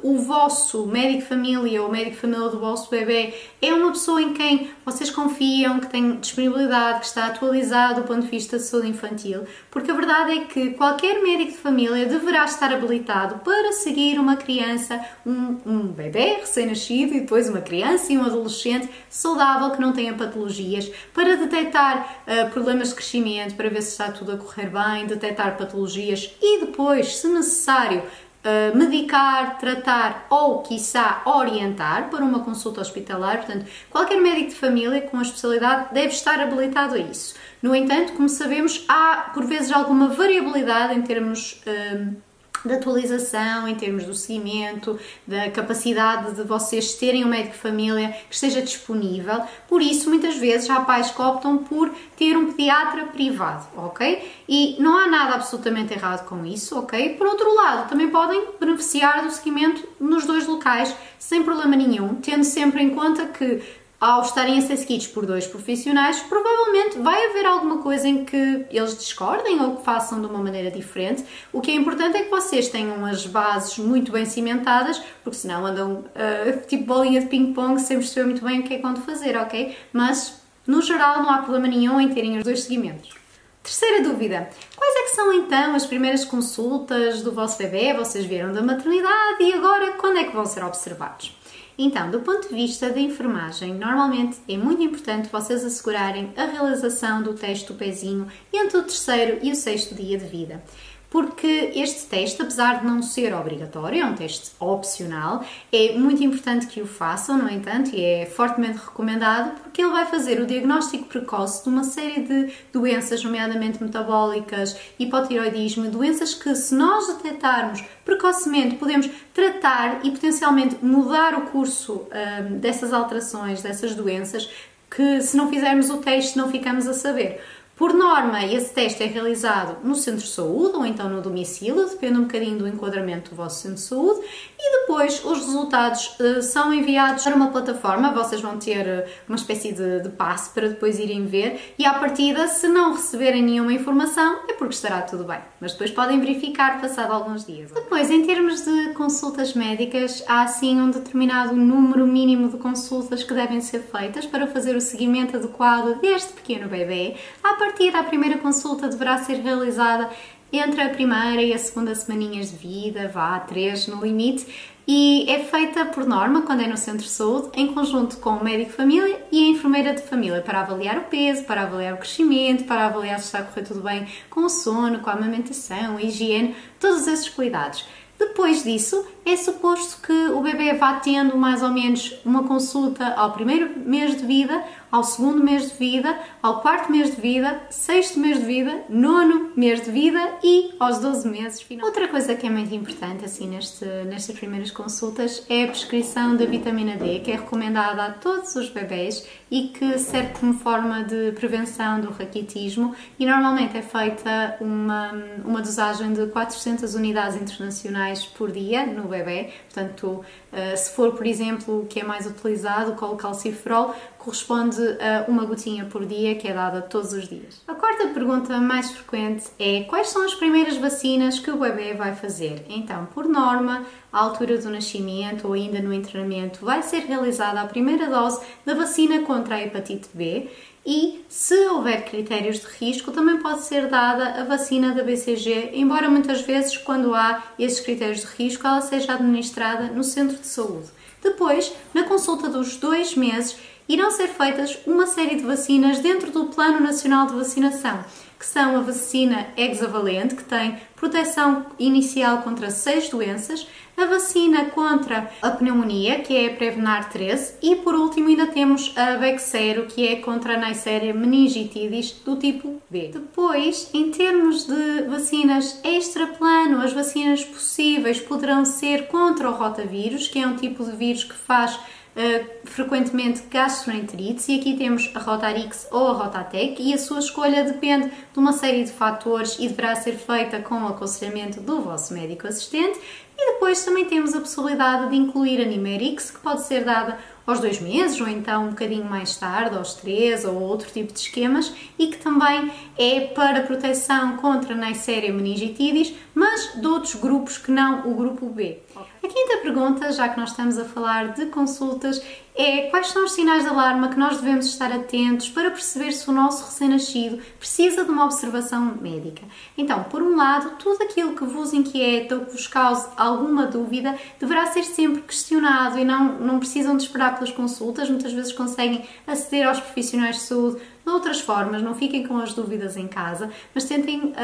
o 0.05 0.19
vosso 0.19 0.87
médico 0.87 1.23
de 1.23 1.27
família 1.27 1.83
ou 1.83 1.91
médico 1.91 2.13
de 2.13 2.21
família 2.21 2.49
do 2.49 2.61
vosso 2.61 2.89
bebê 2.89 3.35
é 3.61 3.75
uma 3.75 3.91
pessoa 3.91 4.23
em 4.23 4.33
quem 4.33 4.71
vocês 4.85 5.11
confiam, 5.11 5.81
que 5.81 5.89
tem 5.89 6.17
disponibilidade, 6.17 7.01
que 7.01 7.07
está 7.07 7.27
atualizado 7.27 8.03
do 8.03 8.07
ponto 8.07 8.21
de 8.21 8.29
vista 8.29 8.57
de 8.57 8.63
saúde 8.63 8.89
infantil, 8.89 9.43
porque 9.71 9.91
a 9.91 9.95
verdade 9.95 10.33
é 10.33 10.41
que 10.45 10.71
qualquer 10.71 11.21
médico 11.21 11.51
de 11.51 11.59
família 11.59 12.07
deverá 12.07 12.45
estar 12.45 12.73
habilitado 12.73 13.41
para 13.41 13.73
seguir 13.73 14.19
uma 14.19 14.37
criança, 14.37 15.05
um, 15.27 15.57
um 15.67 15.79
bebê 15.89 16.37
recém-nascido 16.41 17.15
e 17.15 17.21
depois 17.21 17.49
uma 17.49 17.60
criança 17.61 18.13
e 18.13 18.19
um 18.19 18.25
adolescente 18.25 18.89
saudável 19.09 19.71
que 19.71 19.81
não 19.81 19.93
tenha 19.93 20.15
patologias, 20.15 20.91
para 21.15 21.37
detectar 21.37 22.23
uh, 22.27 22.51
problemas 22.51 22.89
de 22.89 22.95
crescimento, 22.95 23.55
para 23.55 23.69
ver 23.69 23.83
se 23.83 23.91
está 23.91 24.11
tudo 24.11 24.33
a 24.33 24.37
correr 24.37 24.71
bem, 24.71 25.07
detectar 25.07 25.57
patologias 25.57 26.35
e 26.41 26.61
depois, 26.61 27.17
se 27.17 27.29
necessário, 27.29 28.03
Uh, 28.41 28.75
medicar, 28.75 29.59
tratar 29.59 30.27
ou, 30.31 30.63
quiçá, 30.63 31.21
orientar 31.27 32.09
para 32.09 32.25
uma 32.25 32.39
consulta 32.43 32.81
hospitalar. 32.81 33.45
Portanto, 33.45 33.67
qualquer 33.91 34.19
médico 34.19 34.49
de 34.49 34.55
família 34.55 35.03
com 35.03 35.19
a 35.19 35.21
especialidade 35.21 35.93
deve 35.93 36.15
estar 36.15 36.41
habilitado 36.41 36.95
a 36.95 36.99
isso. 36.99 37.35
No 37.61 37.75
entanto, 37.75 38.15
como 38.15 38.31
sabemos, 38.31 38.83
há 38.89 39.31
por 39.35 39.45
vezes 39.45 39.71
alguma 39.71 40.09
variabilidade 40.09 40.95
em 40.95 41.03
termos. 41.03 41.63
Uh, 41.67 42.30
de 42.65 42.75
atualização 42.75 43.67
em 43.69 43.75
termos 43.75 44.05
do 44.05 44.15
seguimento, 44.15 44.99
da 45.27 45.51
capacidade 45.51 46.35
de 46.35 46.43
vocês 46.43 46.95
terem 46.95 47.25
um 47.25 47.29
médico 47.29 47.55
de 47.55 47.61
família 47.61 48.09
que 48.29 48.35
esteja 48.35 48.63
disponível. 48.63 49.43
Por 49.69 49.81
isso, 49.83 50.09
muitas 50.09 50.37
vezes 50.37 50.69
há 50.69 50.81
pais 50.81 51.11
que 51.11 51.21
optam 51.21 51.59
por 51.59 51.91
ter 52.17 52.37
um 52.37 52.53
pediatra 52.53 53.07
privado, 53.07 53.67
ok? 53.77 54.31
E 54.49 54.77
não 54.81 54.97
há 54.97 55.07
nada 55.07 55.35
absolutamente 55.35 55.93
errado 55.93 56.27
com 56.27 56.45
isso, 56.45 56.79
ok? 56.79 57.17
Por 57.17 57.27
outro 57.27 57.55
lado, 57.55 57.89
também 57.89 58.09
podem 58.11 58.45
beneficiar 58.59 59.23
do 59.23 59.31
seguimento 59.31 59.87
nos 59.99 60.27
dois 60.27 60.47
locais 60.47 60.95
sem 61.19 61.43
problema 61.43 61.77
nenhum, 61.77 62.17
tendo 62.17 62.45
sempre 62.45 62.83
em 62.83 62.91
conta 62.91 63.27
que 63.27 63.63
ao 64.01 64.23
estarem 64.23 64.59
a 64.59 64.63
ser 64.63 64.79
seguidos 64.79 65.07
por 65.07 65.27
dois 65.27 65.47
profissionais, 65.47 66.21
provavelmente 66.21 66.99
vai 66.99 67.27
haver 67.27 67.45
alguma 67.45 67.79
coisa 67.79 68.09
em 68.09 68.25
que 68.25 68.65
eles 68.71 68.97
discordem 68.97 69.61
ou 69.61 69.77
que 69.77 69.85
façam 69.85 70.21
de 70.21 70.27
uma 70.27 70.39
maneira 70.39 70.71
diferente. 70.71 71.23
O 71.53 71.61
que 71.61 71.71
é 71.71 71.75
importante 71.75 72.17
é 72.17 72.23
que 72.23 72.31
vocês 72.31 72.69
tenham 72.69 73.05
as 73.05 73.27
bases 73.27 73.77
muito 73.77 74.11
bem 74.11 74.25
cimentadas, 74.25 75.03
porque 75.23 75.37
senão 75.37 75.67
andam 75.67 75.93
uh, 75.99 76.67
tipo 76.67 76.85
bolinha 76.85 77.21
de 77.21 77.27
ping-pong 77.27 77.79
sem 77.79 77.99
perceber 77.99 78.25
muito 78.25 78.43
bem 78.43 78.61
o 78.61 78.63
que 78.63 78.73
é 78.73 78.77
que 78.79 78.83
vão 78.83 78.97
fazer, 78.97 79.37
ok? 79.37 79.77
Mas 79.93 80.41
no 80.67 80.81
geral 80.81 81.23
não 81.23 81.31
há 81.31 81.39
problema 81.39 81.69
nenhum 81.69 82.01
em 82.01 82.09
terem 82.09 82.39
os 82.39 82.45
dois 82.45 82.63
seguimentos. 82.63 83.20
Terceira 83.63 84.03
dúvida: 84.03 84.49
quais 84.77 84.97
é 84.97 85.03
que 85.05 85.15
são 85.15 85.33
então 85.33 85.75
as 85.75 85.87
primeiras 85.87 86.25
consultas 86.25 87.23
do 87.23 87.33
vosso 87.33 87.59
bebê? 87.59 87.93
Vocês 87.93 88.25
vieram 88.25 88.53
da 88.53 88.63
maternidade 88.63 89.43
e 89.43 89.53
agora 89.53 89.93
quando 89.93 90.19
é 90.19 90.25
que 90.25 90.35
vão 90.35 90.47
ser 90.47 90.65
observados? 90.65 91.37
Então, 91.79 92.11
do 92.11 92.21
ponto 92.21 92.49
de 92.49 92.55
vista 92.55 92.91
da 92.91 93.01
enfermagem, 93.01 93.73
normalmente 93.75 94.39
é 94.47 94.57
muito 94.57 94.83
importante 94.83 95.31
vocês 95.33 95.65
assegurarem 95.65 96.31
a 96.37 96.45
realização 96.45 97.23
do 97.23 97.33
teste 97.33 97.67
do 97.69 97.75
pezinho 97.75 98.29
entre 98.53 98.77
o 98.77 98.83
terceiro 98.83 99.39
e 99.43 99.51
o 99.51 99.57
sexto 99.57 99.95
dia 99.95 100.19
de 100.19 100.27
vida 100.27 100.63
porque 101.11 101.73
este 101.75 102.07
teste, 102.07 102.41
apesar 102.41 102.81
de 102.81 102.87
não 102.87 103.03
ser 103.03 103.35
obrigatório, 103.35 104.01
é 104.01 104.07
um 104.07 104.15
teste 104.15 104.53
opcional, 104.61 105.45
é 105.73 105.93
muito 105.99 106.23
importante 106.23 106.69
que 106.69 106.81
o 106.81 106.87
façam, 106.87 107.37
no 107.37 107.51
entanto, 107.51 107.91
e 107.93 108.03
é 108.03 108.27
fortemente 108.27 108.79
recomendado, 108.79 109.61
porque 109.61 109.83
ele 109.83 109.91
vai 109.91 110.07
fazer 110.07 110.41
o 110.41 110.47
diagnóstico 110.47 111.07
precoce 111.07 111.65
de 111.65 111.69
uma 111.69 111.83
série 111.83 112.23
de 112.23 112.53
doenças, 112.73 113.25
nomeadamente 113.25 113.83
metabólicas, 113.83 114.79
hipotiroidismo, 115.01 115.91
doenças 115.91 116.33
que, 116.33 116.55
se 116.55 116.75
nós 116.77 117.09
detectarmos 117.09 117.83
precocemente, 118.05 118.77
podemos 118.77 119.11
tratar 119.35 120.01
e 120.05 120.13
potencialmente 120.13 120.77
mudar 120.81 121.35
o 121.35 121.43
curso 121.47 122.03
hum, 122.05 122.59
dessas 122.59 122.93
alterações, 122.93 123.63
dessas 123.63 123.97
doenças, 123.97 124.49
que 124.91 125.21
se 125.21 125.37
não 125.37 125.49
fizermos 125.49 125.89
o 125.89 125.99
teste 125.99 126.37
não 126.37 126.51
ficamos 126.51 126.87
a 126.89 126.93
saber. 126.93 127.41
Por 127.81 127.95
norma, 127.95 128.45
esse 128.45 128.75
teste 128.75 129.03
é 129.03 129.07
realizado 129.07 129.79
no 129.83 129.95
centro 129.95 130.21
de 130.21 130.29
saúde 130.29 130.77
ou 130.77 130.85
então 130.85 131.09
no 131.09 131.23
domicílio, 131.23 131.89
depende 131.89 132.19
um 132.19 132.25
bocadinho 132.25 132.59
do 132.59 132.69
enquadramento 132.69 133.31
do 133.31 133.37
vosso 133.37 133.63
centro 133.63 133.77
de 133.77 133.81
saúde, 133.81 134.21
e 134.59 134.81
depois 134.81 135.25
os 135.25 135.39
resultados 135.47 136.15
uh, 136.21 136.43
são 136.43 136.75
enviados 136.75 137.25
para 137.25 137.35
uma 137.35 137.49
plataforma, 137.49 138.13
vocês 138.13 138.43
vão 138.43 138.59
ter 138.59 138.87
uh, 138.87 139.11
uma 139.27 139.37
espécie 139.37 139.73
de, 139.73 140.01
de 140.01 140.11
passe 140.11 140.51
para 140.51 140.69
depois 140.69 140.99
irem 140.99 141.25
ver, 141.25 141.75
e 141.79 141.87
à 141.87 141.95
partida, 141.95 142.49
se 142.49 142.69
não 142.69 142.93
receberem 142.93 143.43
nenhuma 143.43 143.73
informação, 143.73 144.41
é 144.47 144.53
porque 144.53 144.75
estará 144.75 145.01
tudo 145.01 145.25
bem, 145.25 145.39
mas 145.59 145.73
depois 145.73 145.91
podem 145.91 146.21
verificar 146.21 146.83
passado 146.83 147.15
alguns 147.15 147.47
dias. 147.47 147.71
Depois, 147.71 148.11
em 148.11 148.27
termos 148.27 148.61
de 148.61 148.93
consultas 148.93 149.55
médicas, 149.55 150.23
há 150.29 150.43
assim 150.43 150.79
um 150.79 150.91
determinado 150.91 151.57
número 151.57 152.07
mínimo 152.07 152.51
de 152.51 152.59
consultas 152.59 153.25
que 153.25 153.33
devem 153.33 153.63
ser 153.63 153.81
feitas 153.81 154.27
para 154.27 154.47
fazer 154.47 154.77
o 154.77 154.83
seguimento 154.83 155.39
adequado 155.39 155.99
deste 156.03 156.35
pequeno 156.35 156.69
bebê. 156.69 157.17
À 157.43 157.55
partir 157.71 157.93
da 157.93 158.03
primeira 158.03 158.37
consulta 158.39 158.89
deverá 158.89 159.19
ser 159.19 159.35
realizada 159.35 160.11
entre 160.53 160.83
a 160.83 160.89
primeira 160.89 161.41
e 161.41 161.53
a 161.53 161.59
segunda 161.59 161.95
semaninhas 161.95 162.51
de 162.51 162.57
vida, 162.57 163.07
vá, 163.07 163.39
três 163.39 163.87
no 163.87 164.05
limite, 164.05 164.45
e 164.89 165.25
é 165.31 165.45
feita 165.45 165.85
por 165.87 166.05
norma, 166.05 166.43
quando 166.43 166.63
é 166.63 166.67
no 166.67 166.77
centro 166.77 167.05
de 167.05 167.11
saúde, 167.11 167.51
em 167.55 167.73
conjunto 167.73 168.17
com 168.17 168.31
o 168.31 168.43
médico 168.43 168.71
de 168.71 168.77
família 168.77 169.25
e 169.31 169.45
a 169.45 169.49
enfermeira 169.51 169.95
de 169.95 170.03
família, 170.03 170.41
para 170.41 170.63
avaliar 170.63 170.99
o 170.99 171.03
peso, 171.03 171.45
para 171.45 171.63
avaliar 171.63 171.95
o 171.95 171.99
crescimento, 171.99 172.65
para 172.65 172.87
avaliar 172.87 173.21
se 173.21 173.27
está 173.27 173.39
a 173.39 173.43
correr 173.45 173.65
tudo 173.65 173.83
bem 173.83 174.09
com 174.29 174.41
o 174.41 174.51
sono, 174.51 174.99
com 174.99 175.11
a 175.11 175.13
amamentação, 175.13 175.97
a 175.97 176.03
higiene, 176.03 176.57
todos 176.81 177.07
esses 177.07 177.29
cuidados. 177.29 177.85
Depois 178.19 178.65
disso, 178.65 179.07
é 179.25 179.37
suposto 179.37 180.01
que 180.03 180.13
o 180.33 180.41
bebê 180.41 180.73
vá 180.75 180.95
tendo 180.95 181.37
mais 181.37 181.63
ou 181.63 181.71
menos 181.71 182.15
uma 182.25 182.45
consulta 182.45 183.15
ao 183.15 183.33
primeiro 183.33 183.79
mês 183.79 184.17
de 184.17 184.25
vida, 184.25 184.65
ao 184.91 185.05
segundo 185.05 185.43
mês 185.43 185.71
de 185.71 185.77
vida, 185.77 186.19
ao 186.43 186.61
quarto 186.61 186.91
mês 186.91 187.15
de 187.15 187.21
vida, 187.21 187.61
sexto 187.71 188.19
mês 188.19 188.39
de 188.39 188.45
vida, 188.45 188.83
nono 188.89 189.53
mês 189.55 189.83
de 189.83 189.91
vida 189.91 190.21
e 190.43 190.75
aos 190.81 190.99
12 190.99 191.29
meses 191.29 191.63
final. 191.63 191.87
Outra 191.87 192.09
coisa 192.09 192.35
que 192.35 192.47
é 192.47 192.51
muito 192.51 192.75
importante 192.75 193.25
assim 193.25 193.49
neste, 193.49 193.85
nestas 194.07 194.37
primeiras 194.37 194.71
consultas 194.71 195.45
é 195.49 195.65
a 195.65 195.69
prescrição 195.69 196.37
da 196.37 196.45
vitamina 196.45 196.97
D, 196.97 197.21
que 197.21 197.31
é 197.31 197.37
recomendada 197.37 198.05
a 198.05 198.11
todos 198.11 198.55
os 198.57 198.69
bebés 198.69 199.27
e 199.51 199.69
que 199.69 199.99
serve 199.99 200.33
como 200.39 200.55
forma 200.55 201.05
de 201.05 201.33
prevenção 201.33 202.01
do 202.01 202.11
raquitismo 202.11 202.95
e 203.19 203.27
normalmente 203.27 203.77
é 203.77 203.83
feita 203.83 204.57
uma, 204.61 205.13
uma 205.45 205.61
dosagem 205.61 206.13
de 206.13 206.27
400 206.27 206.95
unidades 206.95 207.37
internacionais 207.41 208.25
por 208.25 208.51
dia 208.51 208.87
no 208.87 209.10
bebê, 209.11 209.51
portanto 209.67 210.25
Uh, 210.51 210.77
se 210.77 210.91
for, 210.91 211.13
por 211.13 211.25
exemplo, 211.27 211.83
o 211.83 211.87
que 211.87 212.01
é 212.01 212.05
mais 212.05 212.27
utilizado, 212.27 212.91
o 212.91 212.97
colcalciferol, 212.97 213.95
corresponde 214.19 214.83
a 215.01 215.31
uma 215.31 215.45
gotinha 215.45 215.85
por 215.85 216.05
dia 216.05 216.35
que 216.35 216.49
é 216.49 216.53
dada 216.53 216.83
todos 216.83 217.13
os 217.13 217.29
dias. 217.29 217.63
A 217.69 217.75
quarta 217.75 218.09
pergunta 218.09 218.59
mais 218.59 218.91
frequente 218.91 219.45
é 219.61 219.85
quais 219.85 220.09
são 220.09 220.25
as 220.25 220.35
primeiras 220.35 220.77
vacinas 220.77 221.39
que 221.39 221.51
o 221.53 221.57
bebê 221.57 221.95
vai 221.95 222.17
fazer? 222.17 222.67
Então, 222.69 223.07
por 223.15 223.29
norma, 223.29 223.87
à 224.13 224.19
altura 224.19 224.59
do 224.59 224.69
nascimento 224.69 225.47
ou 225.47 225.55
ainda 225.55 225.81
no 225.81 225.95
internamento, 225.95 226.65
vai 226.65 226.83
ser 226.83 227.05
realizada 227.05 227.61
a 227.61 227.67
primeira 227.67 228.09
dose 228.09 228.45
da 228.67 228.75
vacina 228.75 229.21
contra 229.21 229.55
a 229.55 229.63
hepatite 229.63 230.09
B 230.13 230.51
e, 230.85 231.25
se 231.29 231.55
houver 231.69 232.05
critérios 232.05 232.61
de 232.61 232.67
risco, 232.67 233.13
também 233.13 233.39
pode 233.39 233.63
ser 233.63 233.89
dada 233.89 234.41
a 234.41 234.45
vacina 234.45 234.95
da 234.95 235.03
BCG, 235.03 235.71
embora 235.75 236.09
muitas 236.09 236.41
vezes, 236.41 236.77
quando 236.77 237.15
há 237.15 237.43
esses 237.59 237.81
critérios 237.81 238.21
de 238.21 238.27
risco, 238.27 238.67
ela 238.67 238.81
seja 238.81 239.15
administrada 239.15 239.89
no 239.89 240.03
centro 240.03 240.37
de 240.37 240.47
saúde. 240.47 240.89
Depois, 241.23 241.73
na 241.93 242.05
consulta 242.05 242.49
dos 242.49 242.77
dois 242.77 243.15
meses, 243.15 243.59
irão 243.89 244.11
ser 244.11 244.29
feitas 244.29 244.79
uma 244.87 245.07
série 245.07 245.37
de 245.37 245.45
vacinas 245.45 245.99
dentro 245.99 246.31
do 246.31 246.47
Plano 246.47 246.81
Nacional 246.81 247.27
de 247.27 247.35
Vacinação 247.35 248.03
que 248.41 248.47
são 248.47 248.75
a 248.75 248.81
vacina 248.81 249.49
hexavalente, 249.55 250.35
que 250.35 250.45
tem 250.45 250.79
proteção 250.97 251.67
inicial 251.79 252.39
contra 252.39 252.71
seis 252.71 253.11
doenças, 253.11 253.69
a 253.95 254.07
vacina 254.07 254.65
contra 254.71 255.31
a 255.43 255.51
pneumonia, 255.51 256.21
que 256.21 256.35
é 256.35 256.47
a 256.47 256.57
Prevenar 256.57 257.11
13, 257.11 257.57
e 257.61 257.77
por 257.77 257.95
último 257.95 258.29
ainda 258.29 258.47
temos 258.47 258.97
a 258.97 259.19
Bexero, 259.19 259.85
que 259.85 260.09
é 260.09 260.17
contra 260.17 260.55
a 260.55 260.57
Neisseria 260.57 261.13
meningitidis 261.13 262.13
do 262.25 262.35
tipo 262.37 262.81
B. 262.89 263.11
Depois, 263.13 263.91
em 263.93 264.11
termos 264.11 264.67
de 264.67 265.03
vacinas 265.03 265.79
extraplano, 265.85 266.81
as 266.81 266.95
vacinas 266.95 267.45
possíveis 267.45 268.21
poderão 268.21 268.65
ser 268.65 269.09
contra 269.09 269.51
o 269.51 269.55
rotavírus, 269.55 270.29
que 270.29 270.39
é 270.39 270.47
um 270.47 270.57
tipo 270.57 270.83
de 270.83 270.93
vírus 270.93 271.25
que 271.25 271.35
faz 271.35 271.79
Uh, 272.11 272.67
frequentemente 272.67 273.43
gastroenterites 273.49 274.49
e 274.49 274.59
aqui 274.59 274.77
temos 274.77 275.09
a 275.15 275.21
Rotarix 275.21 275.87
ou 275.93 276.09
a 276.09 276.13
Rotatec 276.13 276.83
e 276.83 276.93
a 276.93 276.99
sua 276.99 277.21
escolha 277.21 277.63
depende 277.63 278.09
de 278.09 278.39
uma 278.39 278.53
série 278.53 278.83
de 278.83 278.91
fatores 278.91 279.57
e 279.61 279.69
deverá 279.69 279.95
ser 279.95 280.17
feita 280.17 280.61
com 280.61 280.83
o 280.83 280.89
aconselhamento 280.89 281.61
do 281.61 281.81
vosso 281.81 282.13
médico 282.13 282.49
assistente 282.49 282.99
e 283.41 283.53
depois 283.53 283.83
também 283.83 284.05
temos 284.05 284.35
a 284.35 284.41
possibilidade 284.41 285.09
de 285.09 285.17
incluir 285.17 285.63
a 285.63 285.65
Nimerix 285.65 286.31
que 286.31 286.41
pode 286.41 286.63
ser 286.63 286.85
dada 286.85 287.19
aos 287.47 287.59
dois 287.59 287.81
meses 287.81 288.21
ou 288.21 288.29
então 288.29 288.67
um 288.67 288.69
bocadinho 288.71 289.05
mais 289.05 289.37
tarde, 289.37 289.77
aos 289.77 289.95
três 289.95 290.45
ou 290.45 290.61
outro 290.61 290.91
tipo 290.91 291.13
de 291.13 291.21
esquemas 291.21 291.73
e 291.99 292.09
que 292.09 292.19
também 292.19 292.71
é 292.99 293.21
para 293.29 293.63
proteção 293.63 294.37
contra 294.37 294.75
Neisseria 294.75 295.33
meningitidis, 295.33 296.15
mas 296.35 296.81
de 296.81 296.87
outros 296.87 297.15
grupos 297.15 297.57
que 297.59 297.71
não 297.71 298.11
o 298.11 298.15
grupo 298.15 298.47
B. 298.47 298.79
A 299.23 299.29
quinta 299.29 299.59
pergunta, 299.63 300.13
já 300.13 300.29
que 300.29 300.39
nós 300.39 300.51
estamos 300.51 300.79
a 300.79 300.85
falar 300.85 301.35
de 301.35 301.47
consultas, 301.47 302.23
é 302.55 302.89
quais 302.89 303.09
são 303.09 303.25
os 303.25 303.33
sinais 303.33 303.63
de 303.63 303.69
alarme 303.69 304.09
que 304.09 304.19
nós 304.19 304.39
devemos 304.39 304.67
estar 304.67 304.93
atentos 304.93 305.49
para 305.49 305.71
perceber 305.71 306.13
se 306.13 306.29
o 306.29 306.33
nosso 306.33 306.65
recém-nascido 306.65 307.39
precisa 307.59 308.05
de 308.05 308.11
uma 308.11 308.25
observação 308.25 308.97
médica. 309.01 309.43
Então, 309.79 310.05
por 310.05 310.23
um 310.23 310.37
lado, 310.37 310.77
tudo 310.79 311.03
aquilo 311.03 311.35
que 311.35 311.45
vos 311.45 311.73
inquieta 311.73 312.35
ou 312.37 312.45
que 312.45 312.53
vos 312.53 312.67
cause 312.67 313.09
alguma 313.31 313.67
dúvida 313.67 314.15
deverá 314.39 314.67
ser 314.67 314.85
sempre 314.85 315.23
questionado 315.23 315.99
e 315.99 316.05
não, 316.05 316.39
não 316.39 316.59
precisam 316.59 316.97
de 316.97 317.05
esperar 317.05 317.35
pelas 317.35 317.53
consultas, 317.53 318.11
muitas 318.11 318.33
vezes 318.33 318.53
conseguem 318.53 319.05
aceder 319.27 319.67
aos 319.67 319.81
profissionais 319.81 320.37
de 320.37 320.43
saúde 320.43 320.81
de 321.05 321.11
outras 321.11 321.41
formas, 321.41 321.83
não 321.83 321.95
fiquem 321.95 322.27
com 322.27 322.39
as 322.39 322.53
dúvidas 322.53 322.97
em 322.97 323.09
casa, 323.09 323.51
mas 323.75 323.85
tentem 323.85 324.21
uh, 324.27 324.35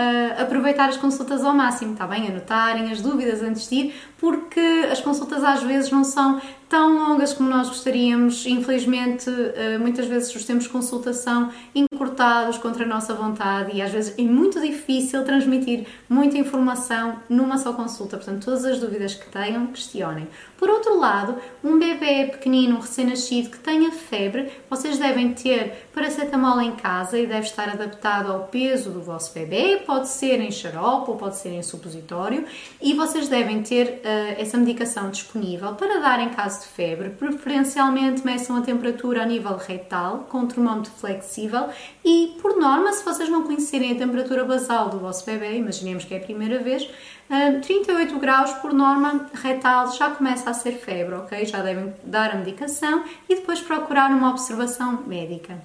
aproveitar 0.42 0.88
as 0.88 0.96
consultas 0.96 1.44
ao 1.44 1.54
máximo, 1.54 1.92
está 1.92 2.06
bem? 2.06 2.28
Anotarem 2.28 2.90
as 2.90 3.00
dúvidas 3.00 3.42
antes 3.42 3.68
de 3.68 3.74
ir, 3.76 3.94
porque 4.18 4.88
as 4.90 5.00
consultas 5.00 5.44
às 5.44 5.62
vezes 5.62 5.90
não 5.90 6.02
são 6.02 6.40
tão 6.68 7.08
longas 7.08 7.32
como 7.32 7.48
nós 7.48 7.68
gostaríamos. 7.68 8.46
Infelizmente, 8.46 9.30
uh, 9.30 9.78
muitas 9.80 10.06
vezes 10.06 10.34
os 10.34 10.44
tempos 10.44 10.64
de 10.64 10.70
consultação 10.70 11.50
encurtados 11.74 12.58
contra 12.58 12.84
a 12.84 12.86
nossa 12.86 13.14
vontade 13.14 13.76
e 13.76 13.82
às 13.82 13.92
vezes 13.92 14.18
é 14.18 14.22
muito 14.22 14.60
difícil 14.60 15.24
transmitir 15.24 15.86
muita 16.08 16.38
informação 16.38 17.16
numa 17.28 17.58
só 17.58 17.72
consulta. 17.72 18.16
Portanto, 18.16 18.44
todas 18.44 18.64
as 18.64 18.78
dúvidas 18.80 19.14
que 19.14 19.30
tenham, 19.30 19.66
questionem. 19.68 20.26
Por 20.58 20.70
outro 20.70 20.98
lado, 20.98 21.36
um 21.62 21.78
bebê 21.78 22.28
pequenino, 22.30 22.80
recém-nascido, 22.80 23.50
que 23.50 23.58
tenha 23.58 23.90
febre, 23.92 24.50
vocês 24.70 24.98
devem 24.98 25.32
ter 25.32 25.88
paracetamol 25.94 26.60
em 26.60 26.72
casa 26.72 27.18
e 27.18 27.26
deve 27.26 27.46
estar 27.46 27.68
adaptado 27.68 28.32
ao 28.32 28.44
peso 28.44 28.90
do 28.90 29.02
vosso 29.02 29.34
bebê, 29.34 29.82
pode 29.86 30.08
ser 30.08 30.40
em 30.40 30.50
xarope 30.50 31.10
ou 31.10 31.16
pode 31.16 31.36
ser 31.36 31.50
em 31.50 31.62
supositório, 31.62 32.44
e 32.80 32.94
vocês 32.94 33.28
devem 33.28 33.62
ter 33.62 33.86
uh, 33.86 34.40
essa 34.40 34.56
medicação 34.56 35.10
disponível 35.10 35.74
para 35.74 36.00
dar 36.00 36.20
em 36.20 36.30
caso 36.30 36.60
de 36.60 36.68
febre. 36.68 37.10
Preferencialmente 37.10 38.24
meçam 38.24 38.56
a 38.56 38.62
temperatura 38.62 39.22
a 39.22 39.26
nível 39.26 39.56
retal 39.56 40.26
com 40.28 40.46
termómetro 40.46 40.90
flexível. 40.92 41.68
E, 42.04 42.36
por 42.40 42.56
norma, 42.56 42.92
se 42.92 43.04
vocês 43.04 43.28
não 43.28 43.42
conhecerem 43.42 43.92
a 43.92 43.94
temperatura 43.96 44.44
basal 44.44 44.88
do 44.88 44.98
vosso 44.98 45.24
bebê, 45.26 45.56
imaginemos 45.56 46.04
que 46.04 46.14
é 46.14 46.18
a 46.18 46.20
primeira 46.20 46.58
vez, 46.62 46.88
38 47.28 48.18
graus 48.18 48.52
por 48.54 48.72
norma 48.72 49.26
retal 49.34 49.92
já 49.92 50.10
começa 50.10 50.50
a 50.50 50.54
ser 50.54 50.72
febre, 50.72 51.14
ok? 51.16 51.44
Já 51.44 51.60
devem 51.62 51.92
dar 52.04 52.30
a 52.30 52.36
medicação 52.36 53.04
e 53.28 53.34
depois 53.34 53.60
procurar 53.60 54.10
uma 54.10 54.30
observação 54.30 55.02
médica. 55.06 55.60